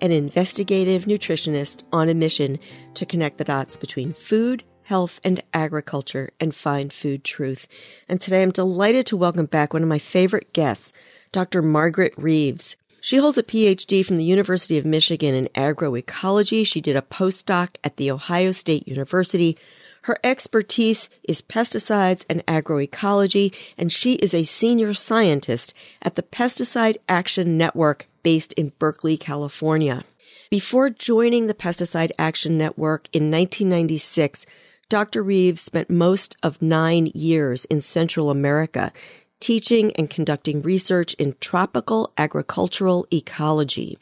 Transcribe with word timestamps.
and 0.00 0.12
investigative 0.12 1.04
nutritionist 1.04 1.82
on 1.92 2.08
a 2.08 2.14
mission 2.14 2.58
to 2.94 3.06
connect 3.06 3.38
the 3.38 3.44
dots 3.44 3.76
between 3.76 4.14
food, 4.14 4.64
health, 4.84 5.20
and 5.24 5.42
agriculture 5.52 6.30
and 6.38 6.54
find 6.54 6.92
food 6.92 7.24
truth. 7.24 7.68
And 8.08 8.20
today 8.20 8.42
I'm 8.42 8.50
delighted 8.50 9.06
to 9.06 9.16
welcome 9.16 9.46
back 9.46 9.72
one 9.72 9.82
of 9.82 9.88
my 9.88 9.98
favorite 9.98 10.52
guests, 10.52 10.92
Dr. 11.32 11.62
Margaret 11.62 12.14
Reeves. 12.16 12.76
She 13.00 13.18
holds 13.18 13.38
a 13.38 13.42
PhD 13.42 14.04
from 14.04 14.16
the 14.16 14.24
University 14.24 14.78
of 14.78 14.86
Michigan 14.86 15.34
in 15.34 15.48
agroecology. 15.54 16.66
She 16.66 16.80
did 16.80 16.96
a 16.96 17.02
postdoc 17.02 17.76
at 17.84 17.96
the 17.96 18.10
Ohio 18.10 18.50
State 18.50 18.88
University 18.88 19.58
her 20.04 20.18
expertise 20.22 21.08
is 21.22 21.40
pesticides 21.40 22.26
and 22.28 22.44
agroecology, 22.44 23.54
and 23.78 23.90
she 23.90 24.14
is 24.16 24.34
a 24.34 24.44
senior 24.44 24.92
scientist 24.92 25.72
at 26.02 26.14
the 26.14 26.22
Pesticide 26.22 26.98
Action 27.08 27.56
Network 27.56 28.06
based 28.24 28.52
in 28.54 28.72
Berkeley, 28.80 29.16
California. 29.16 30.02
Before 30.50 30.90
joining 30.90 31.46
the 31.46 31.54
Pesticide 31.54 32.10
Action 32.18 32.58
Network 32.58 33.08
in 33.12 33.30
1996, 33.30 34.44
Dr. 34.88 35.22
Reeves 35.22 35.62
spent 35.62 35.88
most 35.88 36.36
of 36.42 36.60
nine 36.60 37.12
years 37.14 37.64
in 37.66 37.80
Central 37.80 38.30
America, 38.30 38.92
teaching 39.38 39.92
and 39.94 40.10
conducting 40.10 40.62
research 40.62 41.14
in 41.14 41.36
tropical 41.40 42.12
agricultural 42.18 43.06
ecology. 43.12 43.98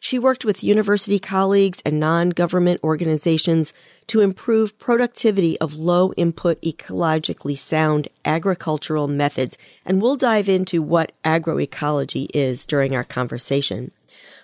She 0.00 0.18
worked 0.18 0.44
with 0.44 0.64
university 0.64 1.18
colleagues 1.18 1.80
and 1.84 2.00
non-government 2.00 2.80
organizations 2.82 3.72
to 4.08 4.20
improve 4.20 4.78
productivity 4.78 5.58
of 5.60 5.74
low 5.74 6.12
input 6.14 6.60
ecologically 6.62 7.56
sound 7.56 8.08
agricultural 8.24 9.08
methods. 9.08 9.56
And 9.84 10.02
we'll 10.02 10.16
dive 10.16 10.48
into 10.48 10.82
what 10.82 11.12
agroecology 11.24 12.28
is 12.34 12.66
during 12.66 12.94
our 12.94 13.04
conversation. 13.04 13.92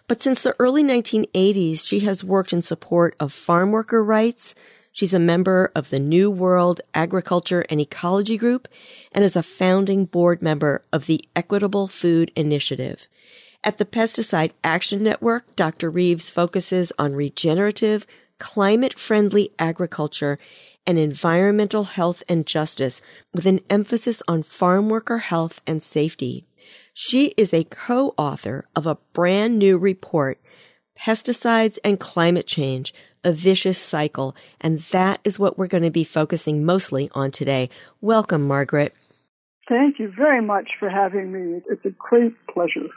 But 0.07 0.23
since 0.23 0.41
the 0.41 0.55
early 0.59 0.83
1980s, 0.83 1.87
she 1.87 2.01
has 2.01 2.25
worked 2.25 2.53
in 2.55 2.63
support 2.63 3.15
of 3.21 3.33
farm 3.33 3.73
worker 3.73 4.03
rights. 4.03 4.55
She's 4.91 5.13
a 5.13 5.19
member 5.19 5.71
of 5.77 5.91
the 5.91 6.01
New 6.01 6.31
World 6.31 6.81
Agriculture 6.95 7.65
and 7.69 7.81
Ecology 7.81 8.39
Group 8.39 8.69
and 9.13 9.23
is 9.23 9.37
a 9.37 9.43
founding 9.43 10.07
board 10.07 10.41
member 10.41 10.83
of 10.93 11.07
the 11.07 11.25
Equitable 11.37 11.89
Food 11.89 12.33
Initiative. 12.35 13.07
At 13.65 13.79
the 13.79 13.85
Pesticide 13.85 14.53
Action 14.63 15.03
Network, 15.03 15.57
Dr. 15.57 15.91
Reeves 15.91 16.31
focuses 16.31 16.93
on 16.97 17.17
regenerative, 17.17 18.07
climate 18.39 18.97
friendly 18.97 19.51
agriculture 19.59 20.39
and 20.87 20.97
environmental 20.97 21.85
health 21.85 22.23
and 22.29 22.47
justice 22.47 23.03
with 23.35 23.47
an 23.47 23.61
emphasis 23.69 24.23
on 24.29 24.45
farm 24.45 24.89
worker 24.89 25.19
health 25.19 25.61
and 25.67 25.83
safety. 25.83 26.47
She 26.95 27.35
is 27.37 27.53
a 27.53 27.65
co-author 27.65 28.69
of 28.77 28.87
a 28.87 28.99
brand 29.13 29.59
new 29.59 29.77
report, 29.77 30.41
Pesticides 30.97 31.79
and 31.85 31.99
Climate 31.99 32.47
Change, 32.47 32.95
a 33.25 33.33
Vicious 33.33 33.79
Cycle, 33.79 34.37
and 34.61 34.79
that 34.93 35.21
is 35.25 35.39
what 35.39 35.59
we're 35.59 35.67
going 35.67 35.83
to 35.83 35.91
be 35.91 36.05
focusing 36.05 36.65
mostly 36.65 37.11
on 37.13 37.33
today. 37.33 37.71
Welcome, 38.01 38.47
Margaret. 38.47 38.95
Thank 39.69 39.99
you 39.99 40.13
very 40.17 40.41
much 40.41 40.71
for 40.79 40.89
having 40.89 41.33
me. 41.33 41.61
It's 41.69 41.85
a 41.85 41.91
great 41.91 42.35
pleasure. 42.47 42.89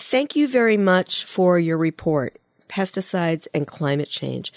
Thank 0.00 0.34
you 0.34 0.48
very 0.48 0.78
much 0.78 1.26
for 1.26 1.58
your 1.58 1.76
report, 1.76 2.40
Pesticides 2.70 3.46
and 3.52 3.66
Climate 3.66 4.08
Change. 4.08 4.50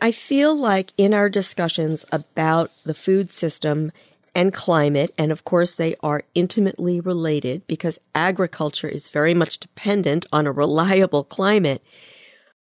I 0.00 0.12
feel 0.12 0.56
like 0.56 0.92
in 0.96 1.12
our 1.12 1.28
discussions 1.28 2.06
about 2.12 2.70
the 2.84 2.94
food 2.94 3.28
system 3.32 3.90
and 4.36 4.52
climate, 4.52 5.12
and 5.18 5.32
of 5.32 5.44
course 5.44 5.74
they 5.74 5.96
are 6.00 6.22
intimately 6.36 7.00
related 7.00 7.66
because 7.66 7.98
agriculture 8.14 8.86
is 8.86 9.08
very 9.08 9.34
much 9.34 9.58
dependent 9.58 10.26
on 10.32 10.46
a 10.46 10.52
reliable 10.52 11.24
climate, 11.24 11.82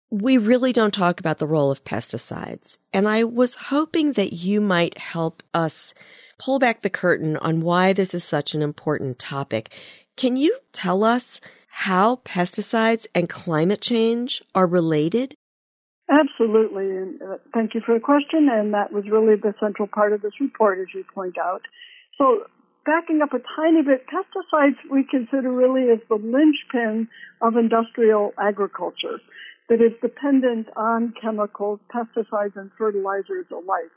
we 0.08 0.38
really 0.38 0.72
don't 0.72 0.94
talk 0.94 1.18
about 1.18 1.38
the 1.38 1.48
role 1.48 1.72
of 1.72 1.84
pesticides. 1.84 2.78
And 2.92 3.08
I 3.08 3.24
was 3.24 3.56
hoping 3.56 4.12
that 4.12 4.32
you 4.32 4.60
might 4.60 4.96
help 4.98 5.42
us 5.52 5.94
pull 6.38 6.60
back 6.60 6.82
the 6.82 6.90
curtain 6.90 7.36
on 7.38 7.60
why 7.60 7.92
this 7.92 8.14
is 8.14 8.22
such 8.22 8.54
an 8.54 8.62
important 8.62 9.18
topic. 9.18 9.70
Can 10.16 10.36
you 10.36 10.56
tell 10.72 11.02
us 11.02 11.40
how 11.70 12.16
pesticides 12.24 13.06
and 13.14 13.28
climate 13.28 13.80
change 13.80 14.42
are 14.54 14.66
related? 14.66 15.34
Absolutely. 16.10 16.90
And 16.90 17.22
uh, 17.22 17.36
thank 17.54 17.74
you 17.74 17.80
for 17.84 17.94
the 17.94 18.00
question. 18.00 18.48
And 18.50 18.74
that 18.74 18.92
was 18.92 19.04
really 19.10 19.36
the 19.36 19.54
central 19.60 19.86
part 19.86 20.12
of 20.12 20.22
this 20.22 20.32
report, 20.40 20.78
as 20.80 20.88
you 20.94 21.04
point 21.14 21.38
out. 21.38 21.62
So 22.18 22.44
backing 22.84 23.22
up 23.22 23.32
a 23.32 23.38
tiny 23.56 23.82
bit, 23.82 24.04
pesticides 24.06 24.76
we 24.90 25.04
consider 25.08 25.52
really 25.52 25.90
as 25.90 26.00
the 26.08 26.16
linchpin 26.16 27.08
of 27.40 27.56
industrial 27.56 28.34
agriculture 28.38 29.20
that 29.68 29.80
is 29.80 29.92
dependent 30.02 30.66
on 30.76 31.14
chemicals, 31.22 31.78
pesticides, 31.94 32.56
and 32.56 32.70
fertilizers 32.76 33.46
alike. 33.52 33.94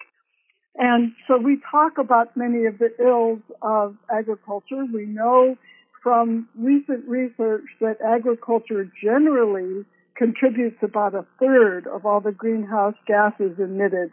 And 0.76 1.14
so 1.28 1.38
we 1.38 1.60
talk 1.70 1.98
about 1.98 2.38
many 2.38 2.66
of 2.66 2.78
the 2.78 2.90
ills 3.04 3.42
of 3.64 3.96
agriculture. 4.12 4.86
We 4.94 5.06
know 5.06 5.56
from 6.04 6.50
recent 6.56 7.08
research 7.08 7.64
that 7.80 7.98
agriculture 8.06 8.92
generally 9.02 9.86
contributes 10.16 10.78
about 10.84 11.16
a 11.16 11.26
third 11.40 11.88
of 11.88 12.06
all 12.06 12.20
the 12.20 12.32
greenhouse 12.32 12.96
gases 13.08 13.58
emitted 13.58 14.12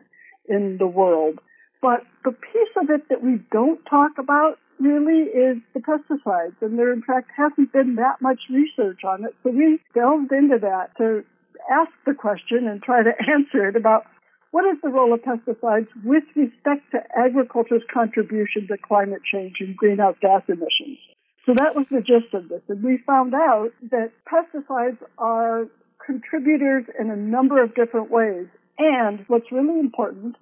in 0.48 0.78
the 0.78 0.86
world. 0.86 1.40
But 1.82 2.00
the 2.24 2.32
piece 2.32 2.74
of 2.80 2.90
it 2.90 3.08
that 3.08 3.22
we 3.22 3.40
don't 3.50 3.84
talk 3.86 4.12
about 4.18 4.58
really 4.78 5.28
is 5.28 5.58
the 5.74 5.80
pesticides, 5.80 6.56
and 6.62 6.78
there 6.78 6.92
in 6.92 7.02
fact 7.02 7.30
hasn't 7.36 7.72
been 7.72 7.96
that 7.96 8.22
much 8.22 8.40
research 8.48 9.00
on 9.04 9.24
it. 9.24 9.34
So 9.42 9.50
we 9.50 9.78
delved 9.94 10.32
into 10.32 10.58
that 10.60 10.96
to 10.98 11.22
ask 11.70 11.90
the 12.06 12.14
question 12.14 12.66
and 12.66 12.82
try 12.82 13.02
to 13.02 13.10
answer 13.30 13.68
it 13.68 13.76
about 13.76 14.04
what 14.52 14.64
is 14.64 14.80
the 14.82 14.88
role 14.88 15.12
of 15.12 15.20
pesticides 15.20 15.88
with 16.04 16.24
respect 16.34 16.90
to 16.92 16.98
agriculture's 17.16 17.82
contribution 17.92 18.66
to 18.68 18.76
climate 18.78 19.22
change 19.30 19.56
and 19.60 19.76
greenhouse 19.76 20.16
gas 20.20 20.42
emissions. 20.48 20.98
So 21.46 21.54
that 21.56 21.74
was 21.74 21.86
the 21.90 22.00
gist 22.00 22.34
of 22.34 22.48
this. 22.48 22.62
And 22.68 22.82
we 22.82 22.98
found 23.06 23.34
out 23.34 23.70
that 23.90 24.12
pesticides 24.30 24.98
are 25.18 25.66
contributors 26.04 26.84
in 26.98 27.10
a 27.10 27.16
number 27.16 27.62
of 27.62 27.74
different 27.74 28.10
ways. 28.10 28.46
And 28.78 29.24
what's 29.28 29.50
really 29.52 29.78
important 29.80 30.36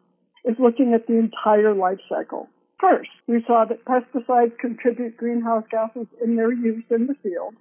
is 0.44 0.56
looking 0.58 0.94
at 0.94 1.06
the 1.06 1.19
entire 1.19 1.75
life 1.75 1.98
cycle. 2.08 2.48
First, 2.81 3.10
we 3.26 3.42
saw 3.47 3.64
that 3.69 3.84
pesticides 3.84 4.56
contribute 4.58 5.16
greenhouse 5.16 5.64
gases 5.70 6.06
in 6.22 6.37
their 6.37 6.53
use 6.53 6.84
in 6.91 7.06
the 7.06 7.14
field, 7.22 7.54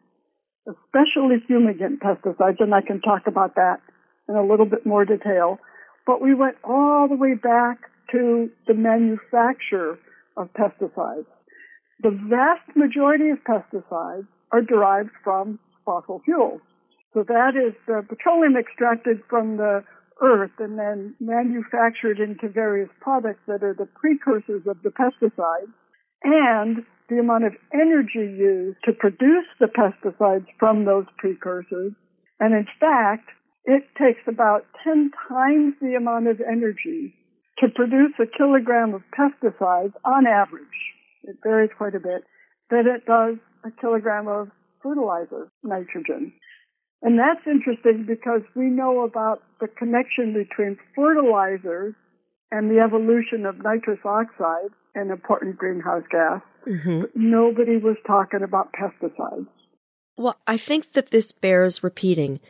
especially 0.67 1.37
fumigant 1.49 1.99
pesticides, 1.99 2.59
and 2.59 2.73
I 2.73 2.81
can 2.81 3.01
talk 3.01 3.23
about 3.25 3.55
that 3.55 3.81
in 4.29 4.35
a 4.35 4.45
little 4.45 4.67
bit 4.67 4.85
more 4.85 5.05
detail. 5.05 5.57
But 6.05 6.21
we 6.21 6.35
went 6.35 6.57
all 6.63 7.07
the 7.07 7.15
way 7.15 7.33
back 7.33 7.79
to 8.11 8.49
the 8.67 8.75
manufacture 8.75 9.97
of 10.37 10.49
pesticides. 10.53 11.25
The 12.03 12.11
vast 12.11 12.75
majority 12.75 13.29
of 13.29 13.39
pesticides 13.43 14.27
are 14.51 14.61
derived 14.61 15.09
from 15.23 15.59
fossil 15.83 16.21
fuels. 16.23 16.61
So 17.13 17.23
that 17.23 17.55
is 17.55 17.73
the 17.87 18.05
petroleum 18.07 18.55
extracted 18.55 19.21
from 19.27 19.57
the 19.57 19.83
earth 20.21 20.51
and 20.59 20.77
then 20.77 21.15
manufactured 21.19 22.19
into 22.19 22.49
various 22.49 22.89
products 23.01 23.41
that 23.47 23.63
are 23.63 23.73
the 23.73 23.87
precursors 23.99 24.61
of 24.67 24.77
the 24.83 24.89
pesticides 24.89 25.73
and 26.23 26.85
the 27.09 27.19
amount 27.19 27.45
of 27.45 27.53
energy 27.73 28.29
used 28.37 28.77
to 28.85 28.93
produce 28.93 29.47
the 29.59 29.67
pesticides 29.67 30.45
from 30.59 30.85
those 30.85 31.05
precursors. 31.17 31.93
And 32.39 32.53
in 32.53 32.67
fact, 32.79 33.29
it 33.65 33.83
takes 33.97 34.21
about 34.27 34.65
10 34.83 35.11
times 35.27 35.73
the 35.81 35.95
amount 35.95 36.27
of 36.27 36.41
energy 36.41 37.15
to 37.59 37.69
produce 37.69 38.13
a 38.19 38.37
kilogram 38.37 38.93
of 38.93 39.01
pesticides 39.17 39.93
on 40.05 40.27
average 40.27 40.65
it 41.27 41.37
varies 41.43 41.69
quite 41.77 41.95
a 41.95 41.99
bit, 41.99 42.23
than 42.69 42.85
it 42.87 43.05
does 43.05 43.35
a 43.63 43.71
kilogram 43.79 44.27
of 44.27 44.49
fertilizer, 44.81 45.49
nitrogen. 45.63 46.33
And 47.01 47.19
that's 47.19 47.45
interesting 47.45 48.05
because 48.07 48.41
we 48.55 48.65
know 48.65 49.01
about 49.03 49.43
the 49.61 49.67
connection 49.67 50.33
between 50.33 50.77
fertilizers 50.95 51.93
and 52.51 52.71
the 52.71 52.79
evolution 52.79 53.45
of 53.45 53.57
nitrous 53.57 53.99
oxide, 54.03 54.71
an 54.95 55.11
important 55.11 55.57
greenhouse 55.57 56.03
gas. 56.09 56.41
Mm-hmm. 56.67 57.03
nobody 57.15 57.77
was 57.77 57.95
talking 58.05 58.43
about 58.43 58.73
pesticides. 58.73 59.47
Well, 60.17 60.35
I 60.47 60.57
think 60.57 60.93
that 60.93 61.11
this 61.11 61.31
bears 61.31 61.81
repeating. 61.81 62.41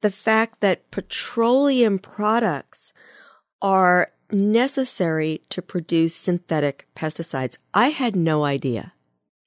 The 0.00 0.06
the 0.06 0.10
fact 0.10 0.60
that 0.60 0.88
petroleum 0.92 1.98
products 1.98 2.92
are 3.60 4.12
necessary 4.30 5.42
to 5.50 5.62
produce 5.62 6.14
synthetic 6.14 6.86
pesticides. 6.96 7.56
I 7.72 7.88
had 7.88 8.16
no 8.16 8.44
idea. 8.44 8.92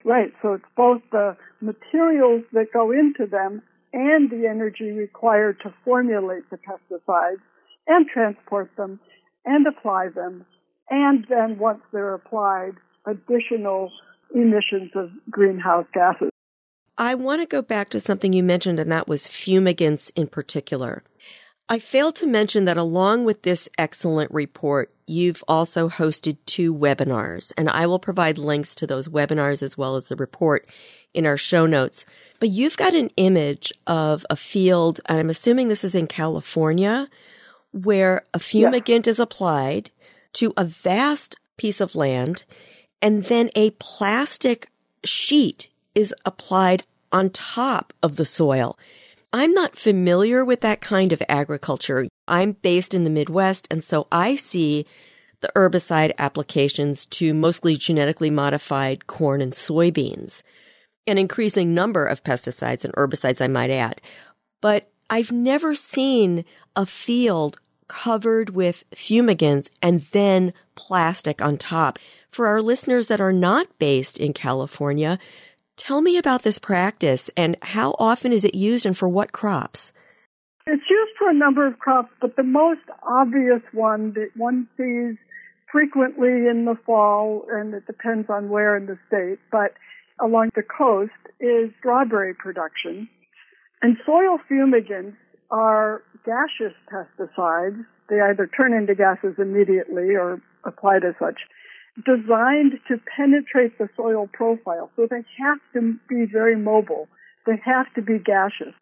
Right. 0.03 0.31
So 0.41 0.53
it's 0.53 0.65
both 0.75 1.01
the 1.11 1.35
materials 1.61 2.43
that 2.53 2.71
go 2.73 2.91
into 2.91 3.25
them 3.29 3.61
and 3.91 4.29
the 4.29 4.47
energy 4.47 4.91
required 4.91 5.57
to 5.63 5.73
formulate 5.83 6.49
the 6.49 6.57
pesticides 6.57 7.41
and 7.87 8.07
transport 8.07 8.69
them 8.77 8.99
and 9.45 9.65
apply 9.67 10.09
them. 10.09 10.45
And 10.89 11.25
then 11.29 11.57
once 11.59 11.81
they're 11.91 12.13
applied, 12.13 12.73
additional 13.05 13.91
emissions 14.33 14.91
of 14.95 15.09
greenhouse 15.29 15.85
gases. 15.93 16.29
I 16.97 17.15
want 17.15 17.41
to 17.41 17.45
go 17.45 17.61
back 17.61 17.89
to 17.91 17.99
something 17.99 18.33
you 18.33 18.43
mentioned, 18.43 18.79
and 18.79 18.91
that 18.91 19.07
was 19.07 19.25
fumigants 19.25 20.11
in 20.15 20.27
particular. 20.27 21.03
I 21.71 21.77
failed 21.77 22.15
to 22.15 22.25
mention 22.25 22.65
that 22.65 22.77
along 22.77 23.25
with 23.25 23.43
this 23.43 23.69
excellent 23.77 24.31
report, 24.31 24.91
you've 25.05 25.43
also 25.47 25.87
hosted 25.87 26.37
two 26.47 26.73
webinars, 26.73 27.53
and 27.55 27.69
I 27.69 27.85
will 27.85 27.99
provide 27.99 28.39
links 28.39 28.73
to 28.75 28.87
those 28.87 29.07
webinars 29.07 29.61
as 29.61 29.77
well 29.77 29.95
as 29.95 30.05
the 30.05 30.15
report 30.15 30.67
in 31.13 31.27
our 31.27 31.37
show 31.37 31.67
notes. 31.67 32.05
But 32.39 32.49
you've 32.49 32.75
got 32.75 32.95
an 32.95 33.11
image 33.17 33.71
of 33.85 34.25
a 34.31 34.35
field, 34.35 34.99
and 35.05 35.19
I'm 35.19 35.29
assuming 35.29 35.67
this 35.67 35.83
is 35.83 35.93
in 35.93 36.07
California, 36.07 37.07
where 37.71 38.25
a 38.33 38.39
fumigant 38.39 39.05
is 39.05 39.19
applied 39.19 39.91
to 40.33 40.53
a 40.57 40.65
vast 40.65 41.37
piece 41.57 41.79
of 41.79 41.93
land, 41.93 42.45
and 42.99 43.25
then 43.25 43.51
a 43.55 43.69
plastic 43.71 44.71
sheet 45.03 45.69
is 45.93 46.15
applied 46.25 46.83
on 47.11 47.29
top 47.29 47.93
of 48.01 48.15
the 48.15 48.25
soil. 48.25 48.75
I'm 49.31 49.53
not 49.53 49.77
familiar 49.77 50.43
with 50.43 50.61
that 50.61 50.81
kind 50.81 51.13
of 51.13 51.21
agriculture. 51.29 52.07
I'm 52.27 52.53
based 52.53 52.95
in 52.95 53.03
the 53.03 53.11
Midwest, 53.11 53.67
and 53.69 53.83
so 53.83 54.07
I 54.11 54.35
see 54.35 54.87
the 55.41 55.51
herbicide 55.55 56.11
applications 56.17 57.05
to 57.07 57.33
mostly 57.33 57.77
genetically 57.77 58.31
modified 58.31 59.05
corn 59.07 59.41
and 59.41 59.53
soybeans. 59.53 60.41
An 61.05 61.17
increasing 61.17 61.73
number 61.73 62.05
of 62.05 62.23
pesticides 62.23 62.83
and 62.83 62.93
herbicides, 62.95 63.39
I 63.39 63.47
might 63.47 63.69
add. 63.69 64.01
But 64.61 64.91
I've 65.09 65.31
never 65.31 65.75
seen 65.75 66.43
a 66.75 66.85
field 66.85 67.59
covered 67.87 68.51
with 68.51 68.83
fumigants 68.91 69.69
and 69.81 70.01
then 70.11 70.53
plastic 70.75 71.41
on 71.41 71.57
top. 71.57 71.99
For 72.29 72.47
our 72.47 72.61
listeners 72.61 73.07
that 73.07 73.21
are 73.21 73.33
not 73.33 73.67
based 73.79 74.19
in 74.19 74.33
California, 74.33 75.17
tell 75.79 76.01
me 76.01 76.17
about 76.17 76.43
this 76.43 76.59
practice 76.59 77.29
and 77.37 77.55
how 77.61 77.95
often 77.97 78.33
is 78.33 78.43
it 78.43 78.53
used 78.53 78.85
and 78.85 78.97
for 78.97 79.07
what 79.07 79.31
crops? 79.31 79.93
It's 80.67 80.83
used 80.89 81.11
for 81.17 81.29
a 81.29 81.33
number 81.33 81.65
of 81.65 81.79
crops, 81.79 82.11
but 82.21 82.35
the 82.35 82.43
most 82.43 82.81
obvious 83.01 83.61
one 83.71 84.13
that 84.13 84.29
one 84.35 84.67
sees 84.77 85.17
frequently 85.71 86.47
in 86.47 86.65
the 86.65 86.75
fall, 86.85 87.45
and 87.49 87.73
it 87.73 87.87
depends 87.87 88.29
on 88.29 88.49
where 88.49 88.75
in 88.75 88.85
the 88.85 88.99
state, 89.07 89.39
but 89.51 89.73
along 90.21 90.49
the 90.55 90.61
coast 90.61 91.11
is 91.39 91.71
strawberry 91.79 92.33
production. 92.33 93.07
And 93.81 93.97
soil 94.05 94.37
fumigants 94.51 95.15
are 95.49 96.03
gaseous 96.25 96.75
pesticides. 96.91 97.85
They 98.09 98.19
either 98.21 98.47
turn 98.47 98.73
into 98.73 98.95
gases 98.95 99.35
immediately 99.37 100.15
or 100.15 100.41
applied 100.65 101.05
as 101.05 101.15
such, 101.19 101.39
designed 102.05 102.73
to 102.87 102.97
penetrate 103.15 103.77
the 103.77 103.89
soil 103.95 104.29
profile. 104.31 104.91
So 104.95 105.07
they 105.09 105.23
have 105.39 105.59
to 105.73 105.95
be 106.07 106.25
very 106.31 106.55
mobile. 106.55 107.07
They 107.45 107.59
have 107.65 107.91
to 107.95 108.01
be 108.01 108.19
gaseous 108.19 108.75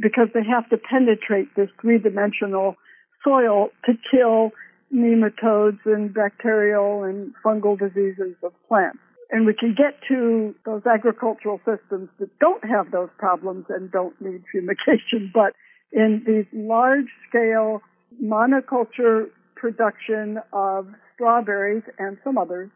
because 0.00 0.28
they 0.34 0.44
have 0.44 0.68
to 0.70 0.76
penetrate 0.76 1.54
this 1.56 1.68
three 1.80 1.98
dimensional 1.98 2.76
soil 3.22 3.68
to 3.84 3.92
kill 4.10 4.50
nematodes 4.94 5.78
and 5.84 6.14
bacterial 6.14 7.02
and 7.02 7.32
fungal 7.44 7.78
diseases 7.78 8.34
of 8.42 8.52
plants. 8.68 8.98
And 9.30 9.44
we 9.46 9.54
can 9.54 9.74
get 9.76 9.98
to 10.08 10.54
those 10.64 10.82
agricultural 10.86 11.58
systems 11.64 12.08
that 12.20 12.30
don't 12.38 12.64
have 12.64 12.92
those 12.92 13.08
problems 13.18 13.66
and 13.68 13.90
don't 13.90 14.14
need 14.20 14.42
fumigation, 14.52 15.30
but 15.34 15.54
in 15.92 16.22
these 16.26 16.46
large 16.52 17.06
scale 17.28 17.82
monoculture 18.22 19.26
production 19.56 20.38
of 20.52 20.86
strawberries 21.16 21.82
and 21.98 22.16
some 22.22 22.38
others. 22.38 22.70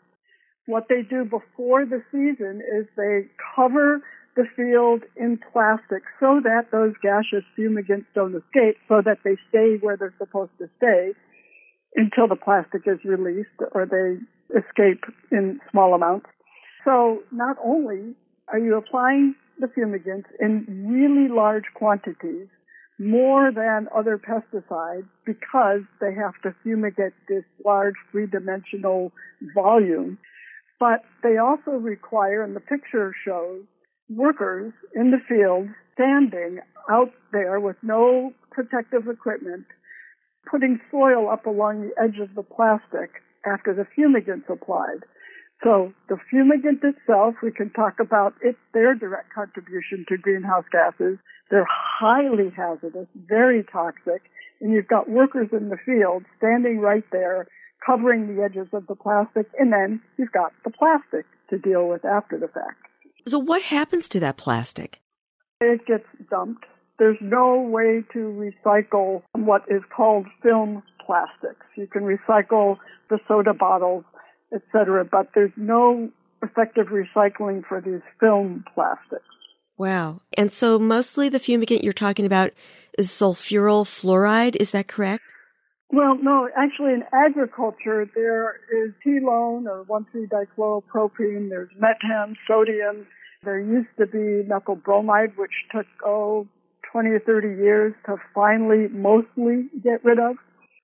What 0.66 0.86
they 0.88 1.02
do 1.08 1.24
before 1.24 1.86
the 1.86 2.02
season 2.10 2.60
is 2.60 2.86
they 2.96 3.26
cover 3.54 4.02
the 4.36 4.44
field 4.56 5.02
in 5.16 5.38
plastic 5.52 6.02
so 6.18 6.40
that 6.42 6.70
those 6.72 6.94
gaseous 7.02 7.44
fumigants 7.56 8.06
don't 8.14 8.34
escape, 8.34 8.76
so 8.88 9.02
that 9.04 9.18
they 9.24 9.36
stay 9.48 9.76
where 9.80 9.96
they're 9.96 10.14
supposed 10.18 10.52
to 10.58 10.68
stay 10.76 11.12
until 11.96 12.28
the 12.28 12.36
plastic 12.36 12.82
is 12.86 12.98
released 13.04 13.48
or 13.72 13.86
they 13.86 14.18
escape 14.56 15.04
in 15.30 15.60
small 15.70 15.94
amounts. 15.94 16.26
So 16.84 17.22
not 17.32 17.56
only 17.62 18.14
are 18.48 18.58
you 18.58 18.76
applying 18.76 19.34
the 19.58 19.66
fumigants 19.66 20.26
in 20.38 20.86
really 20.88 21.28
large 21.28 21.64
quantities, 21.74 22.48
more 23.00 23.50
than 23.50 23.88
other 23.96 24.18
pesticides 24.18 25.08
because 25.24 25.80
they 26.02 26.12
have 26.14 26.34
to 26.42 26.54
fumigate 26.62 27.14
this 27.28 27.44
large 27.64 27.94
three-dimensional 28.12 29.10
volume. 29.54 30.18
But 30.78 31.02
they 31.22 31.38
also 31.38 31.72
require, 31.72 32.42
and 32.42 32.54
the 32.54 32.60
picture 32.60 33.14
shows, 33.24 33.62
workers 34.10 34.74
in 34.94 35.12
the 35.12 35.20
field 35.26 35.68
standing 35.94 36.58
out 36.90 37.12
there 37.32 37.58
with 37.58 37.76
no 37.82 38.34
protective 38.50 39.08
equipment, 39.08 39.64
putting 40.50 40.78
soil 40.90 41.30
up 41.30 41.46
along 41.46 41.80
the 41.80 42.02
edge 42.02 42.18
of 42.20 42.34
the 42.34 42.42
plastic 42.42 43.22
after 43.46 43.72
the 43.72 43.86
fumigant's 43.96 44.48
applied. 44.50 45.04
So 45.62 45.92
the 46.08 46.16
fumigant 46.32 46.82
itself, 46.82 47.34
we 47.42 47.52
can 47.52 47.70
talk 47.70 48.00
about 48.00 48.34
its 48.42 48.58
their 48.72 48.94
direct 48.94 49.32
contribution 49.34 50.06
to 50.08 50.16
greenhouse 50.16 50.64
gases. 50.72 51.18
They're 51.50 51.68
highly 51.68 52.50
hazardous, 52.56 53.08
very 53.14 53.64
toxic, 53.64 54.22
and 54.60 54.72
you've 54.72 54.88
got 54.88 55.10
workers 55.10 55.48
in 55.52 55.68
the 55.68 55.76
field 55.84 56.24
standing 56.38 56.78
right 56.78 57.04
there 57.12 57.46
covering 57.84 58.34
the 58.34 58.42
edges 58.42 58.68
of 58.72 58.86
the 58.86 58.94
plastic, 58.94 59.46
and 59.58 59.72
then 59.72 60.00
you've 60.18 60.32
got 60.32 60.52
the 60.64 60.70
plastic 60.70 61.24
to 61.48 61.58
deal 61.58 61.88
with 61.88 62.04
after 62.04 62.38
the 62.38 62.48
fact. 62.48 62.76
So 63.26 63.38
what 63.38 63.62
happens 63.62 64.08
to 64.10 64.20
that 64.20 64.36
plastic? 64.36 65.00
It 65.60 65.86
gets 65.86 66.06
dumped. 66.30 66.64
There's 66.98 67.18
no 67.20 67.60
way 67.60 68.04
to 68.12 68.18
recycle 68.18 69.22
what 69.32 69.62
is 69.68 69.82
called 69.94 70.26
film 70.42 70.82
plastics. 71.04 71.66
You 71.76 71.86
can 71.86 72.02
recycle 72.02 72.76
the 73.08 73.18
soda 73.26 73.54
bottles 73.54 74.04
etc. 74.54 75.04
But 75.04 75.28
there's 75.34 75.52
no 75.56 76.10
effective 76.42 76.86
recycling 76.86 77.62
for 77.66 77.80
these 77.80 78.02
film 78.18 78.64
plastics. 78.74 79.24
Wow. 79.76 80.20
And 80.36 80.52
so 80.52 80.78
mostly 80.78 81.28
the 81.28 81.38
fumigant 81.38 81.82
you're 81.82 81.92
talking 81.92 82.26
about 82.26 82.52
is 82.98 83.08
sulfuryl 83.08 83.84
fluoride, 83.84 84.56
is 84.56 84.72
that 84.72 84.88
correct? 84.88 85.22
Well, 85.92 86.16
no, 86.22 86.48
actually 86.56 86.92
in 86.92 87.04
agriculture 87.12 88.08
there 88.14 88.56
is 88.72 88.92
Telone 89.04 89.66
or 89.66 89.84
1,3-dichloropropene, 89.86 91.48
there's 91.48 91.70
metam, 91.78 92.36
sodium. 92.46 93.06
There 93.42 93.58
used 93.58 93.88
to 93.98 94.06
be 94.06 94.46
methyl 94.46 94.76
bromide, 94.76 95.32
which 95.36 95.50
took, 95.74 95.86
oh, 96.04 96.46
20 96.92 97.08
or 97.08 97.20
30 97.20 97.48
years 97.48 97.94
to 98.04 98.16
finally 98.34 98.88
mostly 98.88 99.68
get 99.82 100.04
rid 100.04 100.18
of. 100.18 100.36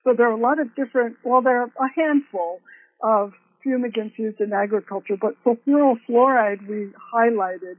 So 0.03 0.13
there 0.17 0.27
are 0.27 0.31
a 0.33 0.39
lot 0.39 0.59
of 0.59 0.73
different, 0.75 1.17
well, 1.23 1.41
there 1.41 1.61
are 1.61 1.65
a 1.65 1.89
handful 1.95 2.59
of 3.03 3.33
fumigants 3.65 4.17
used 4.17 4.39
in 4.39 4.53
agriculture, 4.53 5.17
but 5.19 5.35
sulfuryl 5.45 5.95
fluoride 6.07 6.67
we 6.67 6.89
highlighted 7.13 7.77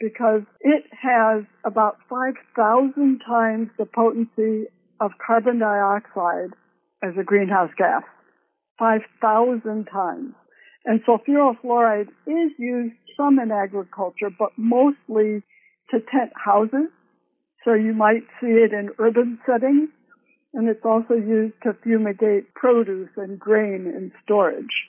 because 0.00 0.42
it 0.60 0.84
has 1.00 1.44
about 1.64 1.98
5,000 2.08 3.20
times 3.26 3.68
the 3.78 3.84
potency 3.84 4.66
of 5.00 5.12
carbon 5.24 5.58
dioxide 5.58 6.50
as 7.02 7.12
a 7.18 7.24
greenhouse 7.24 7.70
gas. 7.76 8.02
5,000 8.78 9.86
times. 9.92 10.32
And 10.86 11.00
sulfuryl 11.04 11.54
fluoride 11.62 12.08
is 12.26 12.52
used 12.58 12.94
some 13.16 13.38
in 13.38 13.50
agriculture, 13.52 14.30
but 14.36 14.50
mostly 14.56 15.42
to 15.90 16.00
tent 16.10 16.32
houses. 16.34 16.88
So 17.64 17.74
you 17.74 17.92
might 17.92 18.24
see 18.40 18.48
it 18.48 18.72
in 18.72 18.90
urban 18.98 19.38
settings. 19.46 19.90
And 20.54 20.68
it's 20.68 20.84
also 20.84 21.14
used 21.14 21.54
to 21.62 21.74
fumigate 21.84 22.54
produce 22.54 23.10
and 23.16 23.38
grain 23.38 23.86
in 23.86 24.12
storage. 24.24 24.88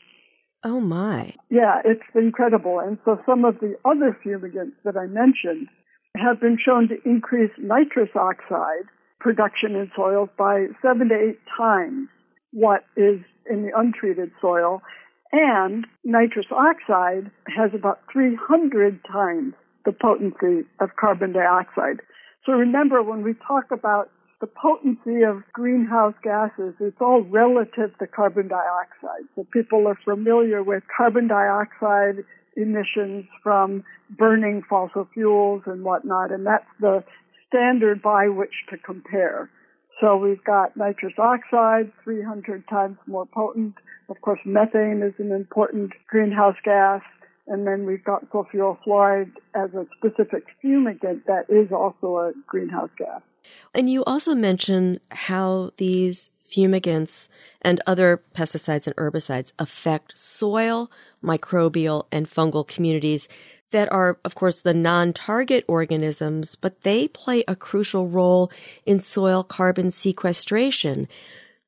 Oh 0.63 0.79
my. 0.79 1.33
Yeah, 1.49 1.81
it's 1.83 2.03
incredible. 2.13 2.79
And 2.79 2.97
so 3.03 3.19
some 3.25 3.45
of 3.45 3.59
the 3.59 3.75
other 3.83 4.17
fumigants 4.23 4.75
that 4.85 4.95
I 4.95 5.07
mentioned 5.07 5.67
have 6.15 6.39
been 6.39 6.57
shown 6.63 6.87
to 6.89 6.95
increase 7.05 7.51
nitrous 7.57 8.09
oxide 8.15 8.85
production 9.19 9.75
in 9.75 9.91
soils 9.95 10.29
by 10.37 10.67
seven 10.81 11.09
to 11.09 11.15
eight 11.15 11.39
times 11.57 12.09
what 12.51 12.83
is 12.97 13.19
in 13.49 13.63
the 13.63 13.71
untreated 13.75 14.31
soil. 14.41 14.81
And 15.31 15.87
nitrous 16.03 16.47
oxide 16.51 17.31
has 17.47 17.71
about 17.73 17.99
300 18.11 18.99
times 19.09 19.53
the 19.85 19.93
potency 19.93 20.67
of 20.79 20.89
carbon 20.99 21.33
dioxide. 21.33 22.01
So 22.45 22.51
remember 22.53 23.01
when 23.01 23.23
we 23.23 23.33
talk 23.47 23.71
about 23.71 24.09
the 24.41 24.47
potency 24.47 25.21
of 25.21 25.43
greenhouse 25.53 26.15
gases, 26.23 26.73
it's 26.79 26.99
all 26.99 27.21
relative 27.21 27.97
to 27.99 28.07
carbon 28.07 28.47
dioxide. 28.47 29.25
So 29.35 29.45
people 29.53 29.87
are 29.87 29.97
familiar 30.03 30.63
with 30.63 30.83
carbon 30.95 31.27
dioxide 31.27 32.25
emissions 32.57 33.25
from 33.43 33.83
burning 34.09 34.63
fossil 34.67 35.07
fuels 35.13 35.61
and 35.67 35.83
whatnot, 35.83 36.31
and 36.31 36.45
that's 36.45 36.65
the 36.79 37.03
standard 37.47 38.01
by 38.01 38.27
which 38.27 38.53
to 38.71 38.77
compare. 38.77 39.49
So 40.01 40.17
we've 40.17 40.43
got 40.43 40.75
nitrous 40.75 41.13
oxide, 41.19 41.91
300 42.03 42.67
times 42.67 42.97
more 43.05 43.27
potent. 43.27 43.75
Of 44.09 44.19
course, 44.21 44.39
methane 44.43 45.03
is 45.03 45.13
an 45.19 45.31
important 45.31 45.91
greenhouse 46.09 46.57
gas. 46.65 47.01
And 47.47 47.67
then 47.67 47.85
we've 47.85 48.03
got 48.03 48.29
sulfuryl 48.31 48.77
fluoride 48.85 49.33
as 49.53 49.69
a 49.73 49.85
specific 49.97 50.45
fumigant 50.63 51.25
that 51.25 51.45
is 51.49 51.71
also 51.71 52.17
a 52.17 52.31
greenhouse 52.47 52.91
gas. 52.97 53.21
And 53.73 53.89
you 53.89 54.03
also 54.05 54.35
mention 54.35 54.99
how 55.09 55.71
these 55.77 56.31
fumigants 56.51 57.27
and 57.61 57.81
other 57.87 58.21
pesticides 58.35 58.85
and 58.87 58.95
herbicides 58.97 59.53
affect 59.57 60.17
soil, 60.17 60.91
microbial, 61.23 62.05
and 62.11 62.29
fungal 62.29 62.67
communities 62.67 63.27
that 63.71 63.91
are, 63.91 64.19
of 64.25 64.35
course, 64.35 64.59
the 64.59 64.73
non-target 64.73 65.63
organisms, 65.67 66.55
but 66.55 66.81
they 66.83 67.07
play 67.07 67.43
a 67.47 67.55
crucial 67.55 68.07
role 68.07 68.51
in 68.85 68.99
soil 68.99 69.43
carbon 69.43 69.91
sequestration. 69.91 71.07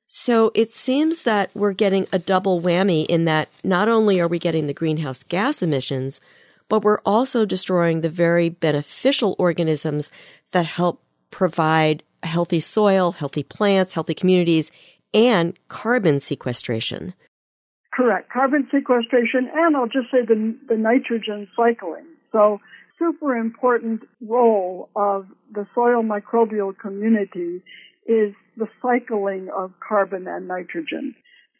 So 0.05 0.51
it 0.53 0.73
seems 0.73 1.23
that 1.23 1.49
we're 1.55 1.73
getting 1.73 2.05
a 2.11 2.19
double 2.19 2.61
whammy 2.61 3.05
in 3.05 3.25
that 3.25 3.49
not 3.63 3.87
only 3.87 4.19
are 4.19 4.27
we 4.27 4.37
getting 4.37 4.67
the 4.67 4.73
greenhouse 4.73 5.23
gas 5.23 5.61
emissions, 5.61 6.19
but 6.67 6.83
we're 6.83 7.01
also 7.05 7.45
destroying 7.45 8.01
the 8.01 8.09
very 8.09 8.49
beneficial 8.49 9.35
organisms 9.39 10.11
that 10.51 10.65
help 10.65 11.02
provide 11.33 12.03
healthy 12.21 12.59
soil, 12.59 13.11
healthy 13.11 13.43
plants, 13.43 13.95
healthy 13.95 14.13
communities, 14.13 14.71
and 15.13 15.57
carbon 15.67 16.19
sequestration. 16.19 17.13
Correct. 17.91 18.31
Carbon 18.31 18.67
sequestration, 18.71 19.49
and 19.53 19.75
I'll 19.75 19.87
just 19.87 20.09
say 20.11 20.25
the, 20.25 20.55
the 20.69 20.77
nitrogen 20.77 21.47
cycling. 21.55 22.05
So, 22.31 22.59
super 22.99 23.35
important 23.35 24.01
role 24.21 24.89
of 24.95 25.25
the 25.51 25.67
soil 25.75 26.03
microbial 26.03 26.77
community 26.77 27.61
is 28.05 28.33
the 28.55 28.67
cycling 28.81 29.49
of 29.55 29.71
carbon 29.87 30.27
and 30.27 30.47
nitrogen. 30.47 31.15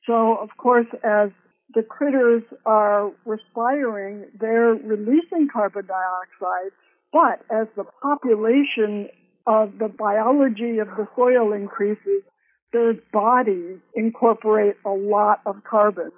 So, 0.06 0.38
of 0.38 0.50
course, 0.58 0.88
as 1.03 1.30
the 1.74 1.82
critters 1.82 2.44
are 2.65 3.12
respiring, 3.25 4.25
they're 4.39 4.75
releasing 4.75 5.48
carbon 5.51 5.88
dioxide, 5.88 6.72
but 7.12 7.42
as 7.51 7.68
the 7.75 7.86
population 8.01 9.10
of 9.45 9.77
the 9.79 9.89
biology 9.89 10.79
of 10.79 10.88
the 10.97 11.07
soil 11.15 11.53
increases, 11.53 12.23
their 12.71 12.93
bodies 13.12 13.77
incorporate 13.95 14.75
a 14.85 14.89
lot 14.89 15.41
of 15.45 15.63
carbon 15.63 16.12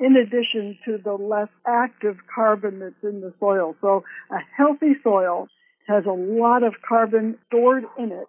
in 0.00 0.16
addition 0.16 0.78
to 0.84 0.96
the 1.04 1.12
less 1.12 1.48
active 1.66 2.16
carbon 2.34 2.80
that's 2.80 2.94
in 3.02 3.20
the 3.20 3.34
soil. 3.38 3.76
So 3.80 4.02
a 4.30 4.38
healthy 4.56 4.94
soil 5.04 5.46
has 5.86 6.04
a 6.06 6.12
lot 6.12 6.62
of 6.62 6.74
carbon 6.86 7.36
stored 7.46 7.84
in 7.98 8.10
it 8.12 8.26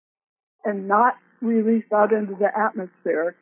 and 0.65 0.87
not 0.87 1.15
released 1.41 1.91
out 1.93 2.11
into 2.11 2.35
the 2.35 2.49
atmosphere. 2.55 3.35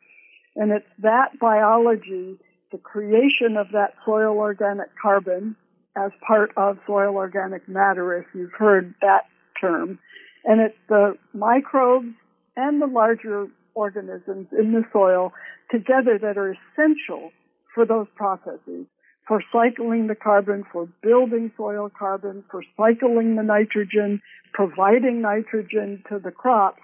And 0.54 0.70
it's 0.70 0.86
that 1.02 1.38
biology, 1.40 2.38
the 2.70 2.78
creation 2.78 3.56
of 3.58 3.66
that 3.72 3.94
soil 4.04 4.38
organic 4.38 4.88
carbon 5.00 5.56
as 5.96 6.12
part 6.26 6.52
of 6.56 6.78
soil 6.86 7.16
organic 7.16 7.68
matter, 7.68 8.16
if 8.16 8.26
you've 8.32 8.52
heard 8.52 8.94
that 9.00 9.24
term, 9.60 9.98
and 10.44 10.60
it's 10.60 10.76
the 10.88 11.14
microbes 11.34 12.14
and 12.56 12.80
the 12.80 12.86
larger 12.86 13.48
organisms 13.74 14.48
in 14.58 14.72
the 14.72 14.82
soil 14.92 15.32
together 15.70 16.18
that 16.20 16.36
are 16.36 16.56
essential 16.56 17.30
for 17.74 17.86
those 17.86 18.06
processes, 18.16 18.86
for 19.28 19.42
cycling 19.52 20.08
the 20.08 20.14
carbon, 20.14 20.64
for 20.72 20.88
building 21.02 21.52
soil 21.56 21.90
carbon, 21.96 22.44
for 22.50 22.62
cycling 22.76 23.36
the 23.36 23.42
nitrogen, 23.42 24.20
providing 24.52 25.20
nitrogen 25.20 26.02
to 26.08 26.18
the 26.18 26.30
crops 26.30 26.82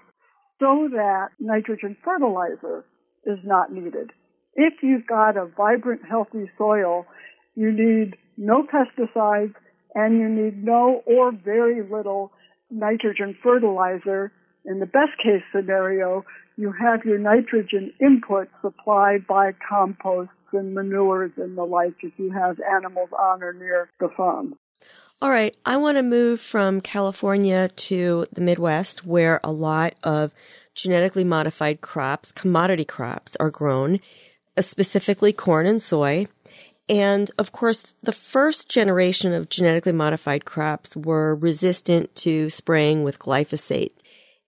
so 0.59 0.89
that 0.91 1.29
nitrogen 1.39 1.95
fertilizer 2.03 2.85
is 3.25 3.37
not 3.43 3.71
needed. 3.71 4.11
If 4.55 4.81
you've 4.81 5.05
got 5.05 5.37
a 5.37 5.45
vibrant, 5.45 6.01
healthy 6.09 6.49
soil, 6.57 7.05
you 7.55 7.71
need 7.71 8.15
no 8.37 8.63
pesticides 8.63 9.53
and 9.93 10.17
you 10.17 10.29
need 10.29 10.63
no 10.63 11.03
or 11.05 11.31
very 11.31 11.81
little 11.83 12.31
nitrogen 12.69 13.37
fertilizer. 13.41 14.31
In 14.65 14.79
the 14.79 14.85
best 14.85 15.17
case 15.23 15.43
scenario, 15.55 16.25
you 16.57 16.73
have 16.73 17.05
your 17.05 17.19
nitrogen 17.19 17.93
input 18.01 18.49
supplied 18.61 19.25
by 19.27 19.53
composts 19.67 20.33
and 20.51 20.73
manures 20.73 21.31
and 21.37 21.57
the 21.57 21.63
like 21.63 21.93
if 22.01 22.13
you 22.17 22.31
have 22.31 22.57
animals 22.59 23.09
on 23.17 23.43
or 23.43 23.53
near 23.53 23.89
the 23.99 24.09
farm. 24.15 24.55
All 25.19 25.29
right, 25.29 25.55
I 25.65 25.77
want 25.77 25.97
to 25.97 26.03
move 26.03 26.39
from 26.41 26.79
California 26.79 27.69
to 27.69 28.27
the 28.31 28.41
Midwest 28.41 29.05
where 29.05 29.39
a 29.43 29.51
lot 29.51 29.95
of 30.03 30.31
genetically 30.75 31.23
modified 31.23 31.81
crops, 31.81 32.31
commodity 32.31 32.85
crops, 32.85 33.35
are 33.39 33.49
grown, 33.49 33.99
uh, 34.55 34.61
specifically 34.61 35.33
corn 35.33 35.65
and 35.65 35.81
soy. 35.81 36.27
And 36.89 37.29
of 37.37 37.51
course, 37.51 37.95
the 38.01 38.13
first 38.13 38.69
generation 38.69 39.33
of 39.33 39.49
genetically 39.49 39.91
modified 39.91 40.45
crops 40.45 40.95
were 40.95 41.35
resistant 41.35 42.15
to 42.17 42.49
spraying 42.49 43.03
with 43.03 43.19
glyphosate. 43.19 43.91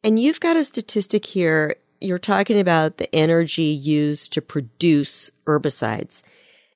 And 0.03 0.19
you've 0.19 0.39
got 0.39 0.55
a 0.55 0.63
statistic 0.63 1.25
here. 1.25 1.75
You're 2.00 2.17
talking 2.17 2.60
about 2.60 2.98
the 2.98 3.13
energy 3.13 3.63
used 3.63 4.31
to 4.34 4.41
produce 4.41 5.31
herbicides. 5.46 6.22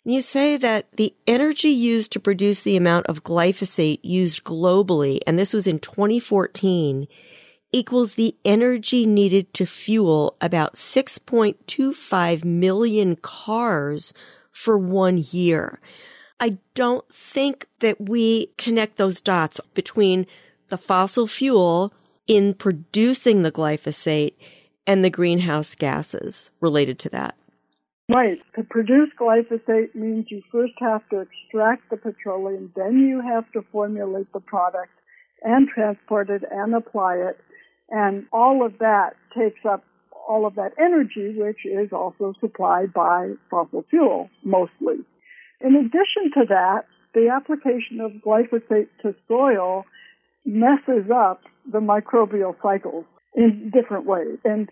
And 0.04 0.14
you 0.14 0.22
say 0.22 0.58
that 0.58 0.92
the 0.98 1.14
energy 1.26 1.70
used 1.70 2.12
to 2.12 2.20
produce 2.20 2.62
the 2.62 2.76
amount 2.76 3.06
of 3.08 3.24
glyphosate 3.24 4.00
used 4.04 4.44
globally, 4.44 5.22
and 5.26 5.40
this 5.40 5.54
was 5.54 5.66
in 5.66 5.80
2014, 5.80 7.08
equals 7.72 8.16
the 8.16 8.36
energy 8.44 9.06
needed 9.06 9.54
to 9.54 9.66
fuel 9.66 10.36
about 10.42 10.76
6.25 10.76 12.44
million 12.44 13.16
cars 13.16 14.14
for 14.54 14.78
one 14.78 15.26
year. 15.32 15.82
I 16.40 16.60
don't 16.74 17.06
think 17.14 17.68
that 17.80 18.00
we 18.00 18.48
connect 18.58 18.98
those 18.98 19.20
dots 19.20 19.60
between 19.74 20.26
the 20.70 20.78
fossil 20.78 21.28
fuel 21.28 21.94
in 22.28 22.54
producing 22.54 23.42
the 23.42 23.52
glyphosate 23.52 24.36
and 24.88 25.04
the 25.04 25.10
greenhouse 25.10 25.76
gases 25.76 26.52
related 26.62 27.00
to 27.00 27.10
that. 27.10 27.36
Right. 28.14 28.40
To 28.56 28.64
produce 28.64 29.10
glyphosate 29.20 29.96
means 29.96 30.28
you 30.30 30.42
first 30.52 30.74
have 30.80 31.08
to 31.10 31.22
extract 31.22 31.90
the 31.90 31.98
petroleum, 31.98 32.72
then 32.76 33.00
you 33.00 33.22
have 33.22 33.50
to 33.54 33.64
formulate 33.72 34.32
the 34.34 34.42
product 34.42 34.92
and 35.42 35.68
transport 35.68 36.30
it 36.30 36.44
and 36.50 36.76
apply 36.76 37.16
it. 37.16 37.40
And 37.90 38.26
all 38.34 38.66
of 38.66 38.80
that 38.80 39.16
takes 39.38 39.66
up 39.66 39.84
all 40.28 40.46
of 40.46 40.56
that 40.56 40.72
energy, 40.80 41.36
which 41.38 41.66
is 41.66 41.92
also 41.92 42.34
supplied 42.40 42.94
by 42.94 43.32
fossil 43.50 43.84
fuel 43.90 44.30
mostly. 44.44 44.98
In 45.62 45.76
addition 45.76 46.32
to 46.36 46.46
that, 46.50 46.86
the 47.14 47.30
application 47.30 48.02
of 48.02 48.12
glyphosate 48.26 48.90
to 49.02 49.16
soil 49.28 49.86
messes 50.46 51.10
up 51.14 51.42
the 51.72 51.80
microbial 51.80 52.56
cycles 52.62 53.06
in 53.36 53.72
different 53.74 54.06
ways. 54.06 54.38
And 54.44 54.70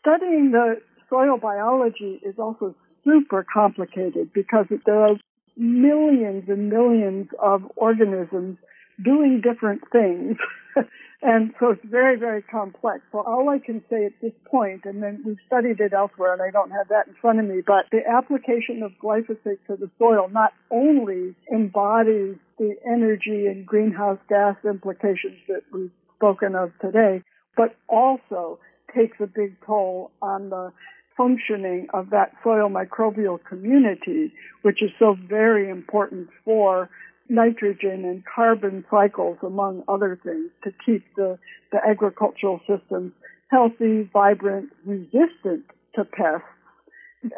studying 0.00 0.50
the 0.52 0.80
soil 1.08 1.38
biology 1.38 2.20
is 2.24 2.34
also 2.38 2.74
super 3.04 3.44
complicated 3.52 4.32
because 4.32 4.66
there 4.86 5.00
are 5.00 5.16
millions 5.56 6.44
and 6.48 6.70
millions 6.70 7.28
of 7.40 7.62
organisms 7.76 8.58
doing 9.04 9.42
different 9.42 9.82
things. 9.90 10.36
And 11.22 11.54
so 11.60 11.70
it's 11.70 11.84
very, 11.84 12.18
very 12.18 12.42
complex. 12.42 13.02
So 13.12 13.20
all 13.20 13.48
I 13.48 13.60
can 13.64 13.82
say 13.88 14.04
at 14.06 14.12
this 14.20 14.32
point, 14.44 14.82
and 14.84 15.00
then 15.00 15.22
we've 15.24 15.38
studied 15.46 15.78
it 15.78 15.92
elsewhere 15.92 16.32
and 16.32 16.42
I 16.42 16.50
don't 16.50 16.72
have 16.72 16.88
that 16.88 17.06
in 17.06 17.14
front 17.20 17.38
of 17.38 17.46
me, 17.46 17.62
but 17.64 17.86
the 17.92 18.00
application 18.06 18.82
of 18.82 18.90
glyphosate 19.02 19.64
to 19.68 19.76
the 19.76 19.88
soil 20.00 20.28
not 20.28 20.52
only 20.72 21.36
embodies 21.52 22.36
the 22.58 22.74
energy 22.84 23.46
and 23.46 23.64
greenhouse 23.64 24.18
gas 24.28 24.56
implications 24.64 25.38
that 25.46 25.62
we've 25.72 25.92
spoken 26.16 26.56
of 26.56 26.72
today, 26.80 27.22
but 27.56 27.76
also 27.88 28.58
takes 28.94 29.18
a 29.20 29.26
big 29.26 29.56
toll 29.64 30.10
on 30.20 30.50
the 30.50 30.72
functioning 31.16 31.86
of 31.94 32.10
that 32.10 32.32
soil 32.42 32.68
microbial 32.68 33.38
community, 33.44 34.32
which 34.62 34.82
is 34.82 34.90
so 34.98 35.16
very 35.28 35.70
important 35.70 36.28
for 36.44 36.90
nitrogen 37.32 38.04
and 38.04 38.22
carbon 38.24 38.84
cycles, 38.90 39.38
among 39.42 39.82
other 39.88 40.20
things, 40.22 40.50
to 40.64 40.70
keep 40.84 41.04
the, 41.16 41.38
the 41.72 41.78
agricultural 41.84 42.60
systems 42.68 43.12
healthy, 43.50 44.08
vibrant, 44.12 44.70
resistant 44.84 45.64
to 45.94 46.04
pests, 46.04 46.46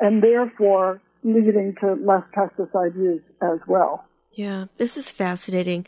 and 0.00 0.22
therefore 0.22 1.00
leading 1.24 1.74
to 1.80 1.94
less 1.94 2.22
pesticide 2.36 2.94
use 2.94 3.22
as 3.42 3.58
well. 3.66 4.04
Yeah, 4.32 4.66
this 4.76 4.96
is 4.96 5.10
fascinating. 5.10 5.86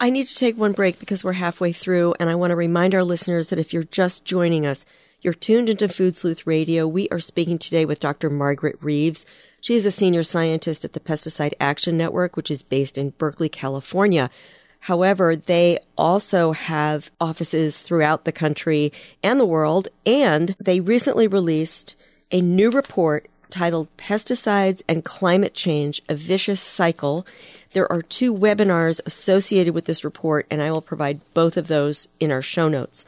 I 0.00 0.10
need 0.10 0.26
to 0.26 0.34
take 0.34 0.56
one 0.56 0.72
break 0.72 0.98
because 0.98 1.24
we're 1.24 1.32
halfway 1.32 1.72
through, 1.72 2.14
and 2.20 2.30
I 2.30 2.34
want 2.34 2.52
to 2.52 2.56
remind 2.56 2.94
our 2.94 3.04
listeners 3.04 3.48
that 3.48 3.58
if 3.58 3.72
you're 3.72 3.82
just 3.82 4.24
joining 4.24 4.64
us, 4.64 4.84
You're 5.20 5.34
tuned 5.34 5.68
into 5.68 5.88
Food 5.88 6.16
Sleuth 6.16 6.46
Radio. 6.46 6.86
We 6.86 7.08
are 7.08 7.18
speaking 7.18 7.58
today 7.58 7.84
with 7.84 7.98
Dr. 7.98 8.30
Margaret 8.30 8.76
Reeves. 8.80 9.26
She 9.60 9.74
is 9.74 9.84
a 9.84 9.90
senior 9.90 10.22
scientist 10.22 10.84
at 10.84 10.92
the 10.92 11.00
Pesticide 11.00 11.54
Action 11.58 11.96
Network, 11.96 12.36
which 12.36 12.52
is 12.52 12.62
based 12.62 12.96
in 12.96 13.10
Berkeley, 13.18 13.48
California. 13.48 14.30
However, 14.78 15.34
they 15.34 15.80
also 15.96 16.52
have 16.52 17.10
offices 17.20 17.82
throughout 17.82 18.26
the 18.26 18.30
country 18.30 18.92
and 19.20 19.40
the 19.40 19.44
world, 19.44 19.88
and 20.06 20.54
they 20.60 20.78
recently 20.78 21.26
released 21.26 21.96
a 22.30 22.40
new 22.40 22.70
report 22.70 23.26
titled 23.50 23.88
Pesticides 23.96 24.82
and 24.86 25.04
Climate 25.04 25.52
Change, 25.52 26.00
a 26.08 26.14
Vicious 26.14 26.60
Cycle. 26.60 27.26
There 27.72 27.90
are 27.90 28.02
two 28.02 28.32
webinars 28.32 29.00
associated 29.04 29.74
with 29.74 29.86
this 29.86 30.04
report, 30.04 30.46
and 30.48 30.62
I 30.62 30.70
will 30.70 30.80
provide 30.80 31.22
both 31.34 31.56
of 31.56 31.66
those 31.66 32.06
in 32.20 32.30
our 32.30 32.40
show 32.40 32.68
notes. 32.68 33.04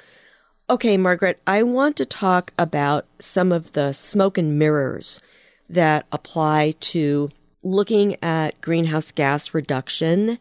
Okay, 0.71 0.97
Margaret, 0.97 1.41
I 1.49 1.65
want 1.65 1.97
to 1.97 2.05
talk 2.05 2.53
about 2.57 3.05
some 3.19 3.51
of 3.51 3.73
the 3.73 3.93
smoke 3.93 4.39
and 4.39 4.57
mirrors 4.57 5.21
that 5.69 6.07
apply 6.13 6.77
to 6.79 7.33
looking 7.65 8.17
at 8.23 8.61
greenhouse 8.61 9.11
gas 9.11 9.53
reduction 9.53 10.39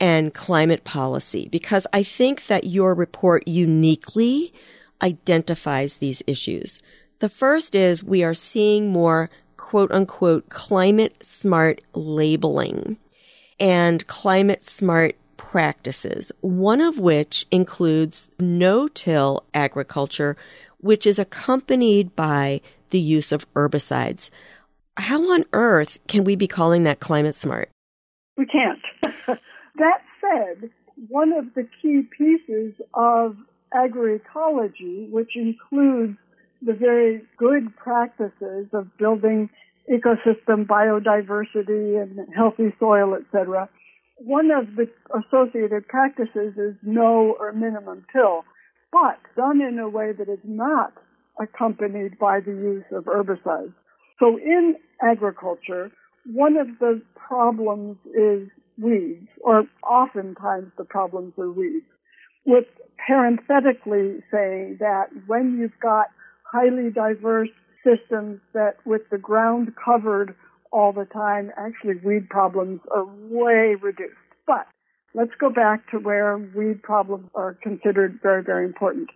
and 0.00 0.34
climate 0.34 0.82
policy 0.82 1.46
because 1.52 1.86
I 1.92 2.02
think 2.02 2.48
that 2.48 2.64
your 2.64 2.94
report 2.94 3.46
uniquely 3.46 4.52
identifies 5.02 5.98
these 5.98 6.20
issues. 6.26 6.82
The 7.20 7.28
first 7.28 7.76
is 7.76 8.02
we 8.02 8.24
are 8.24 8.34
seeing 8.34 8.90
more 8.90 9.30
quote 9.56 9.92
unquote 9.92 10.48
climate 10.48 11.24
smart 11.24 11.80
labeling 11.94 12.96
and 13.60 14.04
climate 14.08 14.64
smart 14.64 15.14
practices, 15.50 16.30
one 16.42 16.80
of 16.80 17.00
which 17.00 17.44
includes 17.50 18.30
no-till 18.38 19.42
agriculture, 19.52 20.36
which 20.78 21.04
is 21.04 21.18
accompanied 21.18 22.14
by 22.14 22.60
the 22.90 23.00
use 23.00 23.32
of 23.32 23.52
herbicides. 23.54 24.30
How 24.96 25.32
on 25.32 25.44
earth 25.52 25.98
can 26.06 26.22
we 26.22 26.36
be 26.36 26.46
calling 26.46 26.84
that 26.84 27.00
climate 27.00 27.34
smart? 27.34 27.68
We 28.36 28.46
can't. 28.46 28.78
that 29.76 30.02
said, 30.20 30.70
one 31.08 31.32
of 31.32 31.46
the 31.54 31.66
key 31.82 32.02
pieces 32.16 32.72
of 32.94 33.36
agroecology, 33.74 35.10
which 35.10 35.32
includes 35.34 36.16
the 36.62 36.74
very 36.74 37.22
good 37.38 37.74
practices 37.74 38.68
of 38.72 38.96
building 38.98 39.50
ecosystem 39.90 40.64
biodiversity 40.64 42.00
and 42.00 42.20
healthy 42.36 42.72
soil, 42.78 43.16
etc., 43.16 43.68
one 44.24 44.50
of 44.50 44.76
the 44.76 44.86
associated 45.16 45.88
practices 45.88 46.54
is 46.56 46.74
no 46.82 47.36
or 47.38 47.52
minimum 47.52 48.04
till, 48.12 48.44
but 48.92 49.18
done 49.36 49.60
in 49.62 49.78
a 49.78 49.88
way 49.88 50.12
that 50.12 50.28
is 50.28 50.38
not 50.44 50.92
accompanied 51.40 52.18
by 52.18 52.40
the 52.40 52.52
use 52.52 52.84
of 52.92 53.04
herbicides. 53.04 53.72
So 54.18 54.36
in 54.36 54.76
agriculture, 55.02 55.90
one 56.26 56.56
of 56.56 56.66
the 56.80 57.00
problems 57.14 57.96
is 58.14 58.48
weeds, 58.78 59.28
or 59.42 59.64
oftentimes 59.82 60.70
the 60.76 60.84
problems 60.84 61.32
are 61.38 61.50
weeds, 61.50 61.86
with 62.44 62.66
parenthetically 63.06 64.22
saying 64.30 64.76
that 64.80 65.06
when 65.26 65.58
you've 65.58 65.80
got 65.80 66.06
highly 66.42 66.90
diverse 66.90 67.48
systems 67.84 68.40
that 68.52 68.74
with 68.84 69.02
the 69.10 69.18
ground 69.18 69.72
covered 69.82 70.34
all 70.72 70.92
the 70.92 71.06
time, 71.06 71.50
actually 71.56 71.94
weed 72.04 72.28
problems 72.28 72.80
are 72.94 73.04
way 73.04 73.76
reduced. 73.80 74.14
But 74.46 74.66
let's 75.14 75.32
go 75.40 75.50
back 75.50 75.90
to 75.90 75.98
where 75.98 76.38
weed 76.38 76.82
problems 76.82 77.28
are 77.34 77.56
considered 77.62 78.20
very, 78.22 78.42
very 78.42 78.64
important. 78.64 79.10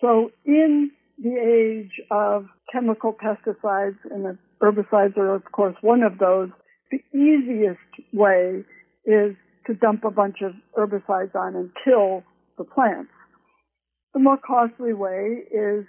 So 0.00 0.30
in 0.44 0.90
the 1.18 1.36
age 1.36 2.00
of 2.10 2.46
chemical 2.72 3.12
pesticides 3.12 3.98
and 4.10 4.38
herbicides 4.62 5.16
are 5.16 5.34
of 5.34 5.44
course 5.52 5.74
one 5.80 6.02
of 6.02 6.18
those, 6.18 6.50
the 6.90 7.00
easiest 7.12 7.80
way 8.12 8.64
is 9.04 9.34
to 9.66 9.74
dump 9.74 10.04
a 10.04 10.10
bunch 10.10 10.38
of 10.42 10.52
herbicides 10.76 11.34
on 11.34 11.54
and 11.56 11.70
kill 11.84 12.22
the 12.56 12.64
plants. 12.64 13.10
The 14.14 14.20
more 14.20 14.38
costly 14.38 14.94
way 14.94 15.42
is 15.50 15.84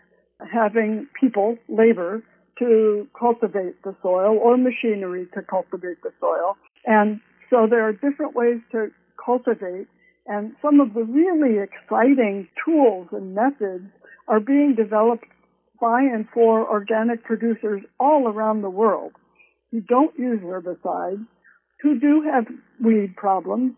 having 0.52 1.08
people, 1.20 1.58
labor, 1.70 2.24
to 2.60 3.08
cultivate 3.17 3.82
the 3.84 3.95
soil 4.02 4.38
or 4.38 4.58
machinery 4.58 5.28
to 5.34 5.41
cultivate 5.41 6.02
the 6.04 6.12
soil. 6.19 6.58
And 6.86 7.19
so 7.50 7.67
there 7.69 7.88
are 7.88 7.93
different 7.93 8.36
ways 8.36 8.60
to 8.72 8.89
cultivate 9.24 9.88
and 10.30 10.56
some 10.62 10.80
of 10.80 10.93
the 10.93 11.04
really 11.04 11.58
exciting 11.58 12.48
tools 12.63 13.08
and 13.12 13.34
methods 13.34 13.89
are 14.28 14.39
being 14.39 14.76
developed 14.78 15.26
by 15.82 16.02
and 16.02 16.28
for 16.32 16.69
organic 16.69 17.24
producers 17.24 17.82
all 18.00 18.28
around 18.28 18.62
the 18.62 18.69
world. 18.69 19.13
Who 19.72 19.82
don't 19.82 20.17
use 20.19 20.39
herbicides, 20.41 21.26
who 21.82 22.00
do 22.00 22.24
have 22.32 22.45
weed 22.80 23.15
problems, 23.15 23.74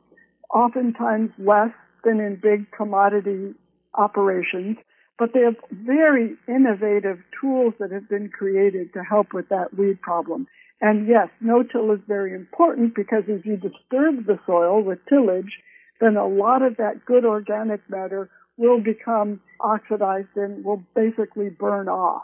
oftentimes 0.53 1.31
less 1.37 1.71
than 2.03 2.19
in 2.19 2.37
big 2.41 2.69
commodity 2.75 3.53
operations, 3.93 4.75
but 5.21 5.33
they 5.35 5.41
have 5.41 5.55
very 5.71 6.35
innovative 6.47 7.19
tools 7.39 7.75
that 7.79 7.91
have 7.91 8.09
been 8.09 8.27
created 8.27 8.91
to 8.91 9.03
help 9.03 9.33
with 9.33 9.47
that 9.49 9.71
weed 9.77 10.01
problem. 10.01 10.47
And 10.81 11.07
yes, 11.07 11.27
no-till 11.39 11.91
is 11.91 11.99
very 12.07 12.33
important 12.33 12.95
because 12.95 13.25
if 13.27 13.45
you 13.45 13.55
disturb 13.55 14.25
the 14.25 14.39
soil 14.47 14.81
with 14.81 14.97
tillage, 15.07 15.59
then 15.99 16.17
a 16.17 16.25
lot 16.25 16.63
of 16.63 16.77
that 16.77 17.05
good 17.05 17.23
organic 17.23 17.87
matter 17.87 18.31
will 18.57 18.81
become 18.81 19.39
oxidized 19.59 20.35
and 20.35 20.65
will 20.65 20.81
basically 20.95 21.49
burn 21.51 21.87
off. 21.87 22.23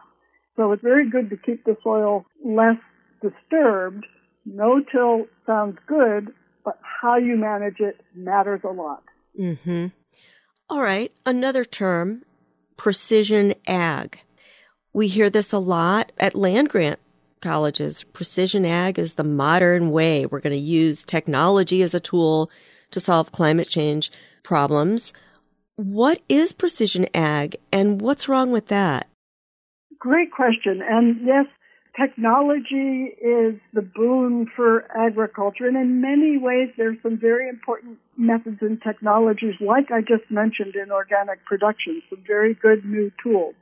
So 0.55 0.71
it's 0.71 0.81
very 0.81 1.07
good 1.07 1.29
to 1.29 1.37
keep 1.37 1.65
the 1.65 1.77
soil 1.83 2.25
less 2.43 2.79
disturbed. 3.21 4.07
No-till 4.43 5.27
sounds 5.45 5.77
good, 5.87 6.29
but 6.65 6.79
how 6.81 7.17
you 7.17 7.37
manage 7.37 7.79
it 7.79 8.01
matters 8.15 8.61
a 8.63 8.71
lot. 8.71 9.03
Mm-hmm. 9.39 9.87
All 10.67 10.81
right. 10.81 11.11
Another 11.27 11.63
term 11.63 12.23
precision 12.77 13.53
ag. 13.65 14.19
We 14.93 15.07
hear 15.07 15.29
this 15.29 15.51
a 15.51 15.59
lot 15.59 16.11
at 16.17 16.35
land 16.35 16.69
grant 16.69 16.99
colleges. 17.41 18.03
Precision 18.13 18.65
ag 18.65 18.97
is 18.97 19.13
the 19.13 19.23
modern 19.23 19.91
way. 19.91 20.25
We're 20.25 20.39
going 20.39 20.55
to 20.55 20.59
use 20.59 21.03
technology 21.03 21.81
as 21.81 21.93
a 21.93 21.99
tool 21.99 22.49
to 22.91 22.99
solve 22.99 23.31
climate 23.31 23.67
change 23.67 24.11
problems. 24.43 25.13
What 25.75 26.21
is 26.29 26.53
precision 26.53 27.05
ag 27.13 27.57
and 27.71 28.01
what's 28.01 28.29
wrong 28.29 28.51
with 28.51 28.67
that? 28.67 29.07
Great 29.99 30.31
question. 30.31 30.81
And 30.87 31.17
yes, 31.25 31.45
technology 31.99 33.15
is 33.19 33.55
the 33.73 33.81
boon 33.81 34.47
for 34.55 34.85
agriculture. 34.95 35.67
And 35.67 35.77
in 35.77 36.01
many 36.01 36.37
ways, 36.37 36.69
there's 36.77 36.97
some 37.01 37.17
very 37.19 37.49
important 37.49 37.97
methods 38.17 38.57
and 38.61 38.81
technologies, 38.81 39.55
like 39.59 39.91
I 39.91 40.01
just 40.01 40.29
mentioned 40.29 40.75
in 40.75 40.91
organic 40.91 41.43
production, 41.45 42.01
some 42.09 42.23
very 42.25 42.53
good 42.53 42.85
new 42.85 43.11
tools. 43.23 43.55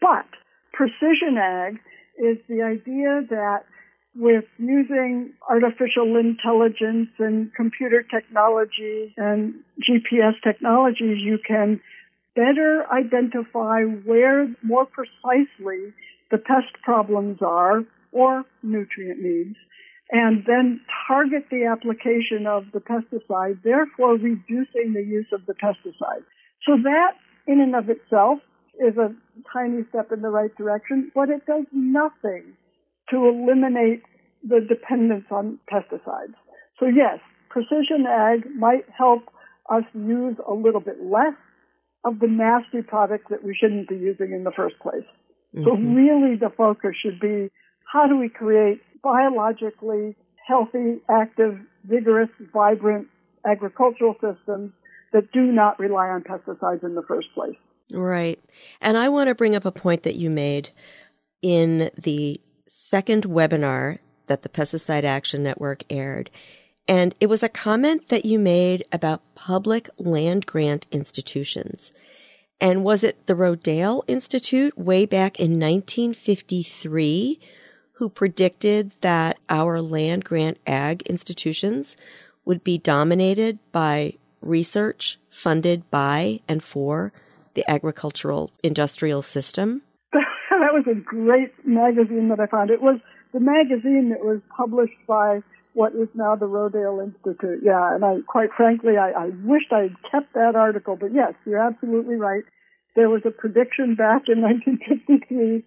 But 0.00 0.26
precision 0.72 1.38
ag 1.38 1.78
is 2.18 2.38
the 2.48 2.62
idea 2.62 3.22
that 3.30 3.64
with 4.14 4.44
using 4.58 5.32
artificial 5.48 6.16
intelligence 6.16 7.10
and 7.18 7.54
computer 7.54 8.02
technology 8.02 9.14
and 9.16 9.54
GPS 9.78 10.34
technologies, 10.42 11.18
you 11.20 11.38
can 11.46 11.80
better 12.34 12.84
identify 12.92 13.82
where 13.82 14.48
more 14.62 14.86
precisely 14.86 15.92
the 16.30 16.38
pest 16.38 16.82
problems 16.82 17.38
are 17.42 17.82
or 18.12 18.44
nutrient 18.62 19.20
needs 19.20 19.56
and 20.10 20.44
then 20.46 20.80
target 21.06 21.44
the 21.50 21.64
application 21.64 22.46
of 22.46 22.64
the 22.72 22.80
pesticide, 22.80 23.62
therefore 23.62 24.14
reducing 24.14 24.94
the 24.94 25.04
use 25.04 25.26
of 25.32 25.44
the 25.46 25.52
pesticide. 25.52 26.24
So 26.66 26.76
that 26.82 27.12
in 27.46 27.60
and 27.60 27.74
of 27.74 27.90
itself 27.90 28.38
is 28.80 28.96
a 28.96 29.14
tiny 29.52 29.82
step 29.90 30.10
in 30.12 30.22
the 30.22 30.28
right 30.28 30.54
direction, 30.56 31.10
but 31.14 31.28
it 31.28 31.44
does 31.46 31.64
nothing 31.72 32.54
to 33.10 33.28
eliminate 33.28 34.02
the 34.42 34.60
dependence 34.66 35.26
on 35.30 35.58
pesticides. 35.70 36.34
So 36.78 36.86
yes, 36.86 37.18
precision 37.50 38.06
ag 38.08 38.46
might 38.56 38.84
help 38.96 39.24
us 39.70 39.84
use 39.94 40.36
a 40.48 40.54
little 40.54 40.80
bit 40.80 41.02
less 41.02 41.34
of 42.04 42.20
the 42.20 42.28
nasty 42.28 42.82
product 42.82 43.28
that 43.30 43.44
we 43.44 43.54
shouldn't 43.58 43.88
be 43.88 43.96
using 43.96 44.32
in 44.32 44.44
the 44.44 44.52
first 44.52 44.78
place. 44.78 45.04
Mm-hmm. 45.58 45.64
So 45.64 45.76
really 45.76 46.36
the 46.36 46.50
focus 46.56 46.92
should 47.02 47.18
be 47.20 47.50
how 47.92 48.06
do 48.06 48.16
we 48.16 48.28
create 48.28 48.80
biologically 49.02 50.16
healthy, 50.46 51.00
active, 51.10 51.58
vigorous, 51.84 52.30
vibrant 52.52 53.08
agricultural 53.46 54.14
systems 54.14 54.72
that 55.12 55.30
do 55.32 55.42
not 55.42 55.78
rely 55.78 56.08
on 56.08 56.22
pesticides 56.22 56.84
in 56.84 56.94
the 56.94 57.02
first 57.06 57.28
place. 57.34 57.56
Right. 57.92 58.42
And 58.80 58.96
I 58.96 59.08
want 59.08 59.28
to 59.28 59.34
bring 59.34 59.54
up 59.54 59.64
a 59.64 59.72
point 59.72 60.02
that 60.02 60.16
you 60.16 60.30
made 60.30 60.70
in 61.42 61.90
the 61.96 62.40
second 62.68 63.24
webinar 63.24 63.98
that 64.26 64.42
the 64.42 64.48
Pesticide 64.48 65.04
Action 65.04 65.42
Network 65.42 65.84
aired. 65.88 66.30
And 66.86 67.14
it 67.20 67.26
was 67.26 67.42
a 67.42 67.48
comment 67.48 68.08
that 68.08 68.24
you 68.24 68.38
made 68.38 68.84
about 68.92 69.22
public 69.34 69.88
land 69.98 70.46
grant 70.46 70.86
institutions. 70.90 71.92
And 72.60 72.84
was 72.84 73.04
it 73.04 73.26
the 73.26 73.34
Rodale 73.34 74.02
Institute 74.08 74.76
way 74.76 75.06
back 75.06 75.38
in 75.38 75.52
1953 75.52 77.40
who 77.92 78.08
predicted 78.08 78.92
that 79.00 79.38
our 79.48 79.80
land 79.80 80.24
grant 80.24 80.58
ag 80.66 81.02
institutions 81.02 81.96
would 82.44 82.64
be 82.64 82.78
dominated 82.78 83.58
by 83.72 84.14
research 84.40 85.18
funded 85.28 85.88
by 85.90 86.40
and 86.48 86.62
for 86.62 87.12
the 87.54 87.68
agricultural 87.70 88.50
industrial 88.62 89.22
system? 89.22 89.82
that 90.12 90.72
was 90.72 90.84
a 90.90 90.94
great 90.94 91.52
magazine 91.66 92.28
that 92.28 92.40
I 92.40 92.46
found. 92.46 92.70
It 92.70 92.82
was 92.82 92.98
the 93.32 93.40
magazine 93.40 94.10
that 94.10 94.24
was 94.24 94.40
published 94.56 94.98
by 95.06 95.40
what 95.78 95.94
is 95.94 96.08
now 96.12 96.34
the 96.34 96.46
Rodale 96.46 96.98
Institute. 97.04 97.60
Yeah, 97.62 97.94
and 97.94 98.04
I, 98.04 98.16
quite 98.26 98.50
frankly, 98.56 98.94
I, 98.98 99.10
I 99.10 99.26
wished 99.44 99.70
I 99.70 99.82
had 99.82 99.96
kept 100.10 100.34
that 100.34 100.56
article. 100.56 100.96
But 101.00 101.14
yes, 101.14 101.34
you're 101.46 101.64
absolutely 101.64 102.16
right. 102.16 102.42
There 102.96 103.08
was 103.08 103.22
a 103.24 103.30
prediction 103.30 103.94
back 103.94 104.22
in 104.26 104.42
1953 104.42 105.62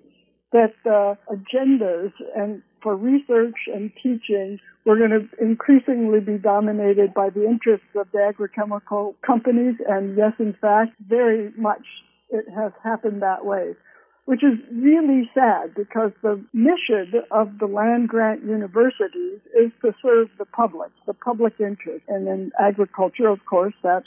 that 0.51 0.75
uh, 0.83 1.15
agendas 1.31 2.11
and 2.35 2.61
for 2.83 2.93
research 2.93 3.55
and 3.73 3.89
teaching 4.03 4.59
were 4.85 4.97
going 4.97 5.15
to 5.15 5.23
increasingly 5.41 6.19
be 6.19 6.37
dominated 6.37 7.13
by 7.13 7.29
the 7.29 7.45
interests 7.45 7.95
of 7.95 8.07
the 8.11 8.19
agrochemical 8.19 9.15
companies. 9.25 9.75
And 9.87 10.17
yes, 10.17 10.33
in 10.39 10.53
fact, 10.59 10.91
very 11.07 11.53
much 11.55 11.85
it 12.29 12.43
has 12.53 12.73
happened 12.83 13.21
that 13.21 13.45
way 13.45 13.75
which 14.25 14.43
is 14.43 14.57
really 14.71 15.29
sad 15.33 15.73
because 15.75 16.11
the 16.21 16.43
mission 16.53 17.21
of 17.31 17.57
the 17.59 17.65
land 17.65 18.07
grant 18.07 18.43
universities 18.43 19.39
is 19.57 19.71
to 19.81 19.93
serve 20.01 20.29
the 20.37 20.45
public, 20.45 20.91
the 21.07 21.13
public 21.13 21.53
interest. 21.59 22.03
And 22.07 22.27
in 22.27 22.51
agriculture, 22.59 23.27
of 23.27 23.39
course, 23.45 23.73
that's 23.83 24.05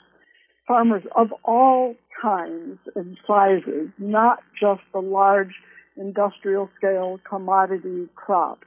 farmers 0.66 1.02
of 1.16 1.32
all 1.44 1.94
kinds 2.20 2.78
and 2.94 3.18
sizes, 3.26 3.90
not 3.98 4.38
just 4.58 4.80
the 4.92 5.00
large 5.00 5.54
industrial 5.96 6.70
scale 6.76 7.20
commodity 7.28 8.08
crops. 8.14 8.66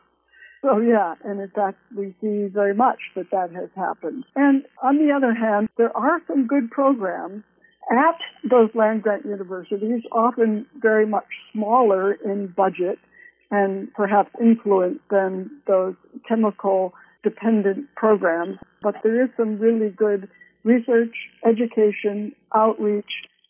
So 0.62 0.80
yeah, 0.80 1.16
and 1.24 1.40
in 1.40 1.50
fact, 1.50 1.78
we 1.96 2.16
see 2.20 2.48
very 2.48 2.74
much 2.74 3.00
that 3.16 3.32
that 3.32 3.52
has 3.54 3.70
happened. 3.76 4.26
And 4.36 4.64
on 4.84 4.98
the 4.98 5.14
other 5.14 5.34
hand, 5.34 5.70
there 5.78 5.96
are 5.96 6.20
some 6.28 6.48
good 6.48 6.72
programs 6.72 7.44
at 7.92 8.18
those 8.50 8.70
land 8.74 9.04
grant 9.04 9.26
universities, 9.26 10.04
often 10.12 10.66
very 10.80 11.06
much 11.06 11.28
smaller 11.54 12.14
in 12.14 12.48
budget 12.56 13.00
and 13.50 13.94
perhaps 13.94 14.30
influence 14.42 15.00
than 15.10 15.50
those 15.68 15.96
chemical 16.28 16.94
dependent 17.24 17.88
programs. 17.96 18.58
But 18.82 18.96
there 19.04 19.24
is 19.24 19.30
some 19.38 19.58
really 19.58 19.90
good 19.90 20.30
research, 20.64 21.16
education, 21.46 22.34
outreach 22.54 23.06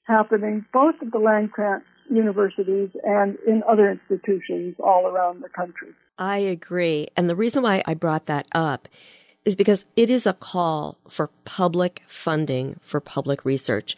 happening 0.07 0.65
both 0.71 0.95
at 1.01 1.11
the 1.11 1.19
land 1.19 1.51
grant 1.51 1.83
universities 2.09 2.89
and 3.03 3.37
in 3.45 3.61
other 3.69 3.91
institutions 3.91 4.75
all 4.79 5.07
around 5.07 5.43
the 5.43 5.49
country. 5.49 5.89
I 6.17 6.37
agree. 6.37 7.07
And 7.17 7.29
the 7.29 7.35
reason 7.35 7.63
why 7.63 7.83
I 7.85 7.93
brought 7.93 8.25
that 8.27 8.47
up 8.53 8.87
is 9.45 9.55
because 9.55 9.85
it 9.95 10.09
is 10.09 10.25
a 10.25 10.33
call 10.33 10.97
for 11.09 11.29
public 11.45 12.03
funding 12.07 12.77
for 12.81 12.99
public 12.99 13.45
research. 13.45 13.95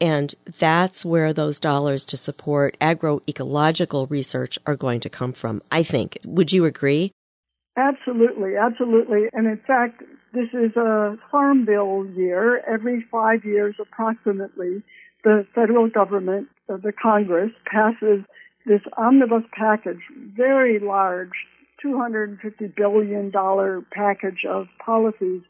And 0.00 0.34
that's 0.58 1.04
where 1.04 1.32
those 1.32 1.60
dollars 1.60 2.04
to 2.06 2.16
support 2.16 2.76
agroecological 2.80 4.10
research 4.10 4.58
are 4.66 4.76
going 4.76 5.00
to 5.00 5.10
come 5.10 5.32
from, 5.32 5.62
I 5.70 5.82
think. 5.82 6.18
Would 6.24 6.52
you 6.52 6.64
agree? 6.64 7.12
Absolutely, 7.76 8.56
absolutely. 8.56 9.28
And 9.32 9.46
in 9.46 9.60
fact, 9.66 10.02
this 10.32 10.48
is 10.52 10.74
a 10.76 11.16
farm 11.30 11.64
bill 11.64 12.06
year. 12.14 12.62
Every 12.66 13.04
five 13.10 13.44
years, 13.44 13.74
approximately, 13.80 14.82
the 15.24 15.46
federal 15.54 15.88
government, 15.88 16.48
uh, 16.68 16.76
the 16.76 16.92
Congress, 16.92 17.50
passes 17.66 18.24
this 18.66 18.80
omnibus 18.96 19.44
package, 19.52 20.00
very 20.36 20.78
large, 20.78 21.32
$250 21.84 22.74
billion 22.76 23.32
package 23.90 24.44
of 24.48 24.66
policies 24.84 25.42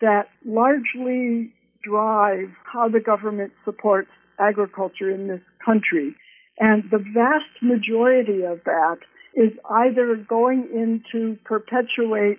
that 0.00 0.28
largely 0.44 1.52
drive 1.82 2.50
how 2.64 2.88
the 2.88 3.00
government 3.00 3.52
supports 3.64 4.10
agriculture 4.38 5.10
in 5.10 5.28
this 5.28 5.40
country. 5.64 6.14
And 6.58 6.84
the 6.90 6.98
vast 6.98 7.62
majority 7.62 8.42
of 8.42 8.60
that 8.64 8.98
is 9.34 9.52
either 9.70 10.16
going 10.16 10.68
in 10.72 11.02
to 11.12 11.38
perpetuate 11.44 12.38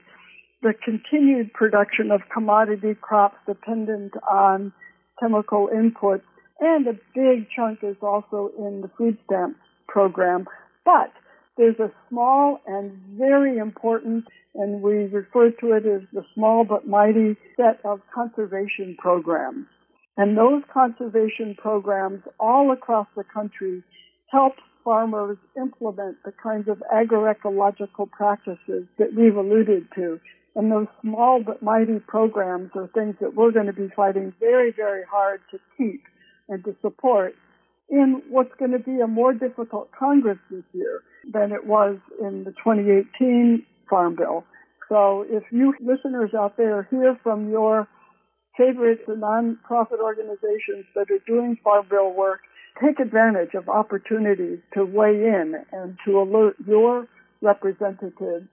the 0.61 0.73
continued 0.83 1.53
production 1.53 2.11
of 2.11 2.21
commodity 2.33 2.95
crops 2.99 3.37
dependent 3.47 4.13
on 4.29 4.73
chemical 5.19 5.69
inputs, 5.73 6.23
and 6.59 6.87
a 6.87 6.93
big 7.15 7.47
chunk 7.55 7.79
is 7.83 7.95
also 8.01 8.51
in 8.57 8.81
the 8.81 8.89
food 8.97 9.17
stamp 9.25 9.57
program. 9.87 10.45
But 10.83 11.13
there's 11.59 11.79
a 11.79 11.91
small 12.07 12.61
and 12.65 12.93
very 13.17 13.57
important 13.57 14.23
and 14.55 14.81
we 14.81 14.93
refer 15.05 15.51
to 15.51 15.73
it 15.73 15.85
as 15.85 16.01
the 16.13 16.23
small 16.33 16.63
but 16.63 16.87
mighty 16.87 17.35
set 17.57 17.83
of 17.83 17.99
conservation 18.15 18.95
programs. 18.97 19.67
And 20.15 20.37
those 20.37 20.63
conservation 20.73 21.55
programs 21.57 22.21
all 22.39 22.71
across 22.71 23.07
the 23.15 23.25
country 23.25 23.83
help 24.31 24.53
farmers 24.85 25.37
implement 25.57 26.15
the 26.23 26.31
kinds 26.31 26.69
of 26.69 26.81
agroecological 26.93 28.09
practices 28.09 28.85
that 28.97 29.13
we've 29.15 29.35
alluded 29.35 29.87
to. 29.95 30.17
And 30.55 30.71
those 30.71 30.87
small 31.01 31.43
but 31.45 31.61
mighty 31.61 31.99
programs 31.99 32.71
are 32.75 32.87
things 32.87 33.15
that 33.19 33.35
we're 33.35 33.51
going 33.51 33.67
to 33.67 33.73
be 33.73 33.89
fighting 33.95 34.33
very, 34.39 34.71
very 34.71 35.03
hard 35.11 35.41
to 35.51 35.59
keep 35.77 36.03
and 36.47 36.63
to 36.63 36.73
support 36.81 37.35
in 37.89 38.21
what's 38.29 38.53
going 38.59 38.71
to 38.71 38.79
be 38.79 38.99
a 38.99 39.07
more 39.07 39.33
difficult 39.33 39.89
Congress 39.97 40.37
this 40.51 40.63
year 40.73 41.01
than 41.31 41.51
it 41.51 41.65
was 41.65 41.97
in 42.21 42.43
the 42.43 42.51
2018 42.51 43.65
Farm 43.89 44.15
Bill. 44.15 44.43
So 44.87 45.25
if 45.29 45.43
you 45.51 45.73
listeners 45.79 46.31
out 46.37 46.57
there 46.57 46.87
hear 46.89 47.17
from 47.23 47.49
your 47.49 47.87
favorite 48.57 49.07
nonprofit 49.07 49.99
organizations 50.01 50.85
that 50.95 51.07
are 51.09 51.23
doing 51.25 51.57
Farm 51.63 51.85
Bill 51.89 52.13
work, 52.13 52.41
take 52.83 52.99
advantage 52.99 53.53
of 53.55 53.69
opportunities 53.69 54.59
to 54.73 54.85
weigh 54.85 55.25
in 55.25 55.55
and 55.71 55.97
to 56.05 56.19
alert 56.19 56.55
your 56.67 57.07
representatives 57.41 58.47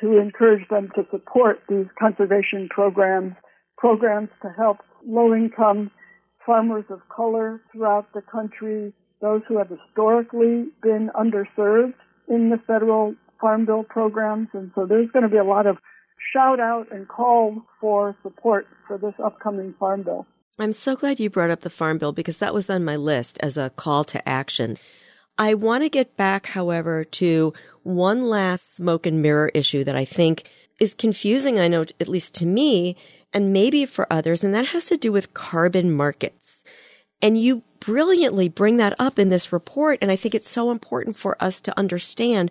to 0.00 0.18
encourage 0.18 0.66
them 0.68 0.90
to 0.94 1.06
support 1.10 1.60
these 1.68 1.86
conservation 1.98 2.68
programs, 2.70 3.34
programs 3.76 4.30
to 4.42 4.48
help 4.56 4.78
low 5.06 5.34
income 5.34 5.90
farmers 6.46 6.84
of 6.90 7.00
color 7.08 7.60
throughout 7.72 8.12
the 8.14 8.22
country, 8.22 8.92
those 9.20 9.42
who 9.48 9.58
have 9.58 9.68
historically 9.68 10.66
been 10.82 11.10
underserved 11.14 11.94
in 12.28 12.50
the 12.50 12.58
federal 12.66 13.14
Farm 13.40 13.66
Bill 13.66 13.84
programs. 13.84 14.48
And 14.52 14.70
so 14.74 14.86
there's 14.86 15.10
going 15.10 15.24
to 15.24 15.28
be 15.28 15.36
a 15.36 15.44
lot 15.44 15.66
of 15.66 15.76
shout 16.32 16.60
out 16.60 16.90
and 16.92 17.08
call 17.08 17.62
for 17.80 18.16
support 18.22 18.66
for 18.86 18.98
this 18.98 19.14
upcoming 19.22 19.74
Farm 19.78 20.02
Bill. 20.02 20.26
I'm 20.58 20.72
so 20.72 20.96
glad 20.96 21.18
you 21.18 21.30
brought 21.30 21.50
up 21.50 21.62
the 21.62 21.70
Farm 21.70 21.98
Bill 21.98 22.12
because 22.12 22.38
that 22.38 22.54
was 22.54 22.68
on 22.68 22.84
my 22.84 22.96
list 22.96 23.38
as 23.40 23.56
a 23.56 23.70
call 23.70 24.04
to 24.04 24.28
action. 24.28 24.76
I 25.38 25.54
want 25.54 25.82
to 25.82 25.88
get 25.88 26.16
back, 26.16 26.46
however, 26.46 27.04
to 27.04 27.54
one 27.82 28.26
last 28.26 28.76
smoke 28.76 29.06
and 29.06 29.22
mirror 29.22 29.50
issue 29.54 29.82
that 29.84 29.96
I 29.96 30.04
think 30.04 30.50
is 30.82 30.94
confusing, 30.94 31.60
I 31.60 31.68
know, 31.68 31.82
at 32.00 32.08
least 32.08 32.34
to 32.34 32.44
me, 32.44 32.96
and 33.32 33.52
maybe 33.52 33.86
for 33.86 34.12
others, 34.12 34.42
and 34.42 34.52
that 34.52 34.66
has 34.66 34.86
to 34.86 34.96
do 34.96 35.12
with 35.12 35.32
carbon 35.32 35.92
markets. 35.92 36.64
And 37.22 37.40
you 37.40 37.62
brilliantly 37.78 38.48
bring 38.48 38.78
that 38.78 38.96
up 38.98 39.16
in 39.16 39.28
this 39.28 39.52
report. 39.52 39.98
And 40.02 40.10
I 40.10 40.16
think 40.16 40.34
it's 40.34 40.50
so 40.50 40.72
important 40.72 41.16
for 41.16 41.36
us 41.38 41.60
to 41.60 41.78
understand 41.78 42.50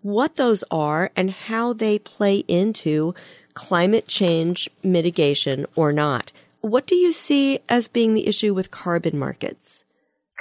what 0.00 0.36
those 0.36 0.62
are 0.70 1.10
and 1.16 1.32
how 1.32 1.72
they 1.72 1.98
play 1.98 2.44
into 2.46 3.16
climate 3.54 4.06
change 4.06 4.70
mitigation 4.84 5.66
or 5.74 5.92
not. 5.92 6.30
What 6.60 6.86
do 6.86 6.94
you 6.94 7.10
see 7.10 7.58
as 7.68 7.88
being 7.88 8.14
the 8.14 8.28
issue 8.28 8.54
with 8.54 8.70
carbon 8.70 9.18
markets? 9.18 9.84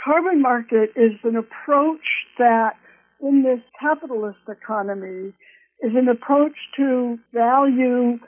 Carbon 0.03 0.43
market 0.43 0.91
is 0.95 1.13
an 1.23 1.35
approach 1.35 2.05
that 2.37 2.75
in 3.19 3.41
this 3.41 3.61
capitalist 3.79 4.39
economy 4.47 5.33
is 5.81 5.91
an 5.95 6.07
approach 6.07 6.55
to 6.77 7.17
value 7.33 8.19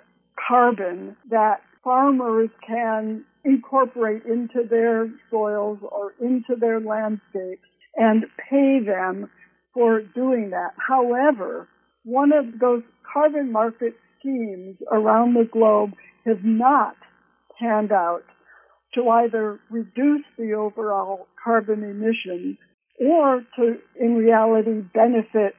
carbon 0.47 1.15
that 1.29 1.61
farmers 1.83 2.49
can 2.65 3.23
incorporate 3.45 4.23
into 4.25 4.67
their 4.69 5.09
soils 5.29 5.77
or 5.81 6.13
into 6.19 6.55
their 6.59 6.79
landscapes 6.79 7.61
and 7.95 8.25
pay 8.49 8.79
them 8.83 9.29
for 9.73 10.01
doing 10.01 10.51
that. 10.51 10.71
However, 10.77 11.67
one 12.03 12.31
of 12.31 12.59
those 12.59 12.83
carbon 13.11 13.51
market 13.51 13.93
schemes 14.19 14.77
around 14.91 15.33
the 15.33 15.47
globe 15.51 15.91
has 16.25 16.37
not 16.43 16.95
panned 17.59 17.91
out 17.91 18.23
to 18.95 19.09
either 19.09 19.59
reduce 19.69 20.23
the 20.37 20.53
overall 20.53 21.27
carbon 21.43 21.83
emissions 21.83 22.57
or 22.99 23.43
to, 23.55 23.75
in 23.99 24.15
reality, 24.15 24.81
benefit 24.93 25.55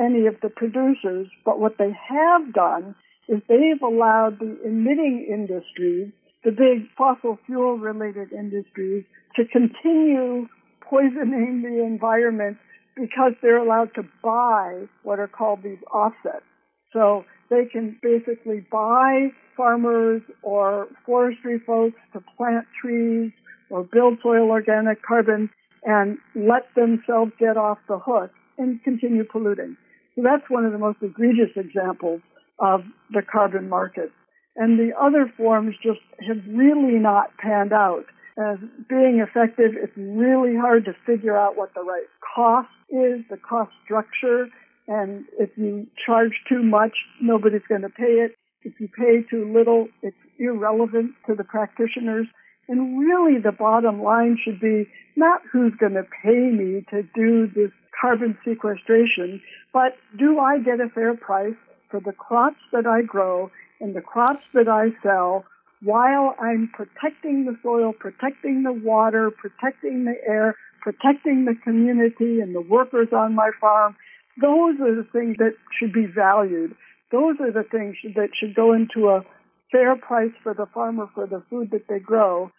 any 0.00 0.26
of 0.26 0.36
the 0.42 0.48
producers. 0.48 1.28
But 1.44 1.58
what 1.58 1.78
they 1.78 1.92
have 2.08 2.52
done 2.52 2.94
is 3.28 3.42
they've 3.48 3.82
allowed 3.82 4.38
the 4.38 4.58
emitting 4.64 5.26
industries, 5.28 6.12
the 6.44 6.52
big 6.52 6.88
fossil 6.96 7.38
fuel 7.46 7.78
related 7.78 8.32
industries, 8.32 9.04
to 9.36 9.44
continue 9.46 10.46
poisoning 10.80 11.62
the 11.62 11.82
environment 11.84 12.56
because 12.94 13.32
they're 13.42 13.58
allowed 13.58 13.94
to 13.94 14.02
buy 14.22 14.84
what 15.02 15.18
are 15.18 15.28
called 15.28 15.62
these 15.62 15.82
offsets. 15.92 16.44
So 16.92 17.24
they 17.50 17.64
can 17.70 17.98
basically 18.02 18.64
buy 18.70 19.28
farmers 19.56 20.22
or 20.42 20.88
forestry 21.04 21.60
folks 21.66 21.98
to 22.12 22.22
plant 22.36 22.66
trees 22.80 23.32
or 23.70 23.82
build 23.82 24.18
soil 24.22 24.50
organic 24.50 25.02
carbon 25.02 25.50
and 25.84 26.18
let 26.34 26.62
themselves 26.74 27.32
get 27.38 27.56
off 27.56 27.78
the 27.88 27.98
hook 27.98 28.30
and 28.58 28.82
continue 28.82 29.24
polluting. 29.24 29.76
So 30.14 30.22
that's 30.22 30.48
one 30.48 30.64
of 30.64 30.72
the 30.72 30.78
most 30.78 30.98
egregious 31.02 31.50
examples 31.56 32.20
of 32.58 32.82
the 33.10 33.22
carbon 33.22 33.68
market. 33.68 34.10
And 34.56 34.78
the 34.78 34.92
other 34.98 35.30
forms 35.36 35.74
just 35.82 36.00
have 36.26 36.38
really 36.48 36.98
not 36.98 37.36
panned 37.38 37.72
out 37.72 38.04
as 38.38 38.58
being 38.88 39.24
effective. 39.26 39.72
It's 39.74 39.96
really 39.96 40.56
hard 40.56 40.84
to 40.86 40.92
figure 41.04 41.36
out 41.36 41.56
what 41.56 41.74
the 41.74 41.82
right 41.82 42.06
cost 42.34 42.68
is, 42.90 43.24
the 43.28 43.36
cost 43.36 43.72
structure, 43.84 44.48
and 44.88 45.24
if 45.38 45.50
you 45.56 45.86
charge 46.04 46.32
too 46.48 46.62
much, 46.62 46.92
nobody's 47.20 47.66
going 47.68 47.82
to 47.82 47.88
pay 47.88 48.22
it. 48.24 48.32
If 48.62 48.74
you 48.80 48.88
pay 48.88 49.22
too 49.28 49.52
little, 49.52 49.88
it's 50.02 50.16
irrelevant 50.38 51.12
to 51.26 51.34
the 51.34 51.44
practitioners. 51.44 52.26
And 52.68 52.98
really 52.98 53.40
the 53.40 53.52
bottom 53.52 54.02
line 54.02 54.38
should 54.42 54.60
be 54.60 54.88
not 55.16 55.40
who's 55.50 55.72
going 55.78 55.94
to 55.94 56.04
pay 56.22 56.50
me 56.50 56.84
to 56.90 57.02
do 57.14 57.48
this 57.48 57.70
carbon 58.00 58.36
sequestration, 58.44 59.40
but 59.72 59.96
do 60.18 60.38
I 60.38 60.58
get 60.58 60.80
a 60.80 60.88
fair 60.88 61.16
price 61.16 61.54
for 61.90 62.00
the 62.00 62.12
crops 62.12 62.60
that 62.72 62.86
I 62.86 63.02
grow 63.02 63.50
and 63.80 63.94
the 63.94 64.00
crops 64.00 64.42
that 64.54 64.68
I 64.68 64.88
sell 65.02 65.44
while 65.82 66.34
I'm 66.40 66.70
protecting 66.72 67.44
the 67.44 67.56
soil, 67.62 67.92
protecting 67.92 68.62
the 68.62 68.72
water, 68.72 69.30
protecting 69.30 70.04
the 70.04 70.16
air, 70.26 70.56
protecting 70.80 71.44
the 71.44 71.54
community 71.62 72.40
and 72.40 72.54
the 72.54 72.60
workers 72.60 73.08
on 73.12 73.34
my 73.34 73.50
farm. 73.60 73.96
Those 74.40 74.80
are 74.80 74.94
the 74.94 75.06
things 75.12 75.36
that 75.38 75.54
should 75.78 75.92
be 75.92 76.06
valued. 76.06 76.74
Those 77.12 77.36
are 77.40 77.52
the 77.52 77.64
things 77.68 77.96
that 78.14 78.28
should 78.38 78.54
go 78.54 78.72
into 78.72 79.08
a 79.08 79.24
fair 79.70 79.96
price 79.96 80.32
for 80.42 80.54
the 80.54 80.66
farmer 80.72 81.08
for 81.14 81.26
the 81.26 81.42
food 81.50 81.70
that 81.72 81.88
they 81.88 81.98
grow 81.98 82.50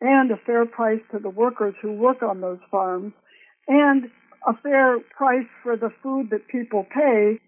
and 0.00 0.30
a 0.30 0.36
fair 0.44 0.66
price 0.66 1.00
to 1.12 1.18
the 1.18 1.30
workers 1.30 1.74
who 1.80 1.92
work 1.92 2.22
on 2.22 2.40
those 2.40 2.58
farms 2.70 3.12
and 3.68 4.10
a 4.46 4.54
fair 4.62 4.98
price 5.16 5.46
for 5.62 5.76
the 5.76 5.90
food 6.02 6.30
that 6.30 6.48
people 6.48 6.84
pay 6.84 7.38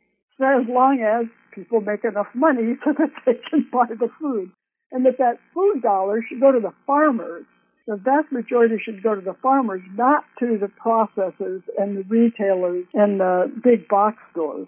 as 0.41 0.67
long 0.69 1.01
as 1.03 1.27
people 1.55 1.81
make 1.81 2.05
enough 2.05 2.29
money 2.35 2.75
so 2.85 2.93
that 2.99 3.11
they 3.27 3.41
can 3.51 3.67
buy 3.73 3.87
the 3.89 4.09
food. 4.21 4.51
And 4.91 5.05
that 5.05 5.19
that 5.19 5.39
food 5.53 5.83
dollar 5.83 6.23
should 6.27 6.41
go 6.41 6.53
to 6.53 6.61
the 6.61 6.73
farmers. 6.87 7.45
The 7.87 7.97
vast 7.97 8.31
majority 8.33 8.77
should 8.83 9.03
go 9.03 9.15
to 9.15 9.21
the 9.21 9.37
farmers, 9.43 9.81
not 9.95 10.25
to 10.41 10.59
the 10.59 10.71
processors 10.85 11.63
and 11.79 11.97
the 11.97 12.05
retailers 12.09 12.87
and 12.95 13.21
the 13.21 13.53
big 13.63 13.89
box 13.89 14.17
stores. 14.31 14.67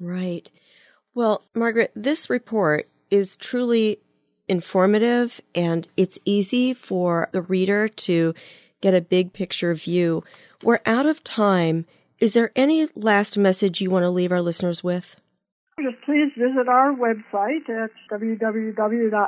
Right. 0.00 0.48
Well, 1.14 1.42
Margaret, 1.54 1.92
this 1.94 2.30
report 2.30 2.88
is 3.10 3.36
truly 3.36 4.00
informative 4.48 5.40
and 5.54 5.86
it's 5.96 6.18
easy 6.24 6.74
for 6.74 7.28
the 7.32 7.42
reader 7.42 7.88
to 7.88 8.34
get 8.80 8.94
a 8.94 9.00
big 9.00 9.32
picture 9.32 9.74
view. 9.74 10.24
We're 10.62 10.80
out 10.84 11.06
of 11.06 11.22
time. 11.22 11.86
Is 12.18 12.34
there 12.34 12.50
any 12.56 12.88
last 12.96 13.38
message 13.38 13.80
you 13.80 13.90
want 13.90 14.02
to 14.02 14.10
leave 14.10 14.32
our 14.32 14.42
listeners 14.42 14.82
with? 14.82 15.20
Just 15.80 16.02
please 16.04 16.32
visit 16.36 16.66
our 16.68 16.92
website 16.92 17.68
at 17.70 17.90
www.panna.org 18.10 19.24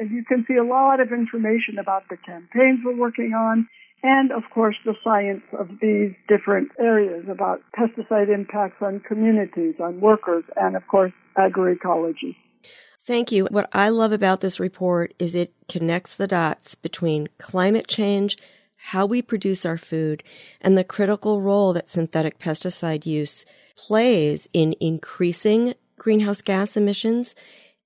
and 0.00 0.10
you 0.10 0.24
can 0.24 0.46
see 0.48 0.56
a 0.56 0.64
lot 0.64 1.00
of 1.00 1.12
information 1.12 1.78
about 1.78 2.08
the 2.08 2.16
campaigns 2.16 2.80
we're 2.82 2.96
working 2.96 3.34
on 3.34 3.68
and 4.02 4.32
of 4.32 4.44
course 4.54 4.76
the 4.86 4.94
science 5.04 5.42
of 5.58 5.68
these 5.82 6.14
different 6.28 6.70
areas 6.78 7.26
about 7.30 7.60
pesticide 7.78 8.32
impacts 8.32 8.80
on 8.80 9.00
communities, 9.00 9.74
on 9.78 10.00
workers, 10.00 10.44
and 10.56 10.74
of 10.74 10.86
course 10.88 11.12
agroecology. 11.36 12.36
Thank 13.06 13.30
you. 13.30 13.46
What 13.52 13.68
I 13.72 13.90
love 13.90 14.10
about 14.10 14.40
this 14.40 14.58
report 14.58 15.14
is 15.20 15.36
it 15.36 15.54
connects 15.68 16.16
the 16.16 16.26
dots 16.26 16.74
between 16.74 17.28
climate 17.38 17.86
change, 17.86 18.36
how 18.76 19.06
we 19.06 19.22
produce 19.22 19.64
our 19.64 19.78
food, 19.78 20.24
and 20.60 20.76
the 20.76 20.82
critical 20.82 21.40
role 21.40 21.72
that 21.74 21.88
synthetic 21.88 22.40
pesticide 22.40 23.06
use 23.06 23.46
plays 23.76 24.48
in 24.52 24.74
increasing 24.80 25.74
greenhouse 25.96 26.42
gas 26.42 26.76
emissions 26.76 27.36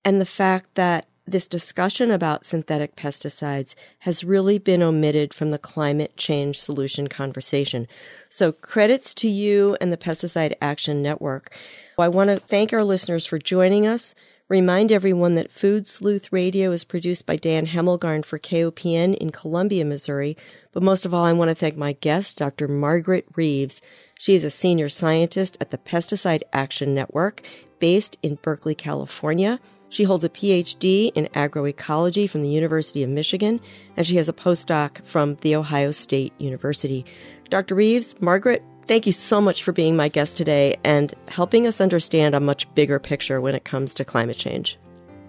and 0.07 0.23
the 0.23 0.27
fact 0.27 0.75
that 0.77 1.05
this 1.27 1.47
discussion 1.47 2.11
about 2.11 2.47
synthetic 2.47 2.97
pesticides 2.97 3.75
has 4.01 4.25
really 4.25 4.59
been 4.59 4.83
omitted 4.83 5.35
from 5.35 5.51
the 5.51 5.59
climate 5.59 6.17
change 6.17 6.59
solution 6.59 7.09
conversation. 7.09 7.87
So 8.31 8.53
credits 8.53 9.13
to 9.17 9.29
you 9.29 9.77
and 9.83 9.93
the 9.93 9.99
Pesticide 9.99 10.55
Action 10.63 11.03
Network. 11.03 11.55
I 11.99 12.09
want 12.09 12.31
to 12.31 12.37
thank 12.37 12.73
our 12.73 12.83
listeners 12.83 13.27
for 13.27 13.39
joining 13.39 13.87
us. 13.87 14.15
Remind 14.51 14.91
everyone 14.91 15.37
that 15.37 15.53
Food 15.53 15.87
Sleuth 15.87 16.33
Radio 16.33 16.73
is 16.73 16.83
produced 16.83 17.25
by 17.25 17.37
Dan 17.37 17.69
Hemmelgarn 17.69 18.25
for 18.25 18.37
KOPN 18.37 19.17
in 19.19 19.31
Columbia, 19.31 19.85
Missouri. 19.85 20.37
But 20.73 20.83
most 20.83 21.07
of 21.07 21.15
all, 21.15 21.25
I 21.25 21.33
want 21.33 21.51
to 21.51 21.55
thank 21.55 21.77
my 21.77 21.93
guest, 21.93 22.39
Dr. 22.39 22.67
Margaret 22.67 23.27
Reeves. 23.37 23.81
She 24.19 24.35
is 24.35 24.45
a 24.45 24.51
senior 24.51 24.89
scientist 24.89 25.57
at 25.61 25.71
the 25.71 25.79
Pesticide 25.79 26.43
Action 26.53 26.97
Network 26.97 27.43
based 27.79 28.19
in 28.25 28.41
Berkeley, 28.43 28.75
California. 28.75 29.61
She 29.89 30.03
holds 30.03 30.25
a 30.25 30.29
PhD 30.29 31.13
in 31.15 31.27
agroecology 31.27 32.29
from 32.29 32.43
the 32.43 32.49
University 32.49 33.05
of 33.05 33.09
Michigan, 33.09 33.61
and 33.97 34.05
she 34.05 34.17
has 34.17 34.29
a 34.29 34.33
postdoc 34.33 35.05
from 35.05 35.37
The 35.43 35.55
Ohio 35.55 35.93
State 35.93 36.33
University. 36.39 37.05
Dr. 37.51 37.77
Reeves, 37.77 38.17
Margaret, 38.21 38.65
thank 38.87 39.07
you 39.07 39.13
so 39.13 39.41
much 39.41 39.63
for 39.63 39.73
being 39.73 39.97
my 39.97 40.09
guest 40.09 40.37
today 40.37 40.77
and 40.85 41.15
helping 41.29 41.67
us 41.67 41.81
understand 41.81 42.35
a 42.35 42.41
much 42.41 42.73
bigger 42.75 42.99
picture 42.99 43.41
when 43.41 43.55
it 43.55 43.65
comes 43.65 43.95
to 43.95 44.05
climate 44.05 44.37
change. 44.37 44.79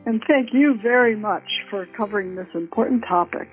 And 0.06 0.24
thank 0.28 0.54
you 0.54 0.80
very 0.82 1.16
much 1.16 1.44
for 1.70 1.86
covering 1.98 2.36
this 2.36 2.48
important 2.54 3.04
topic. 3.08 3.48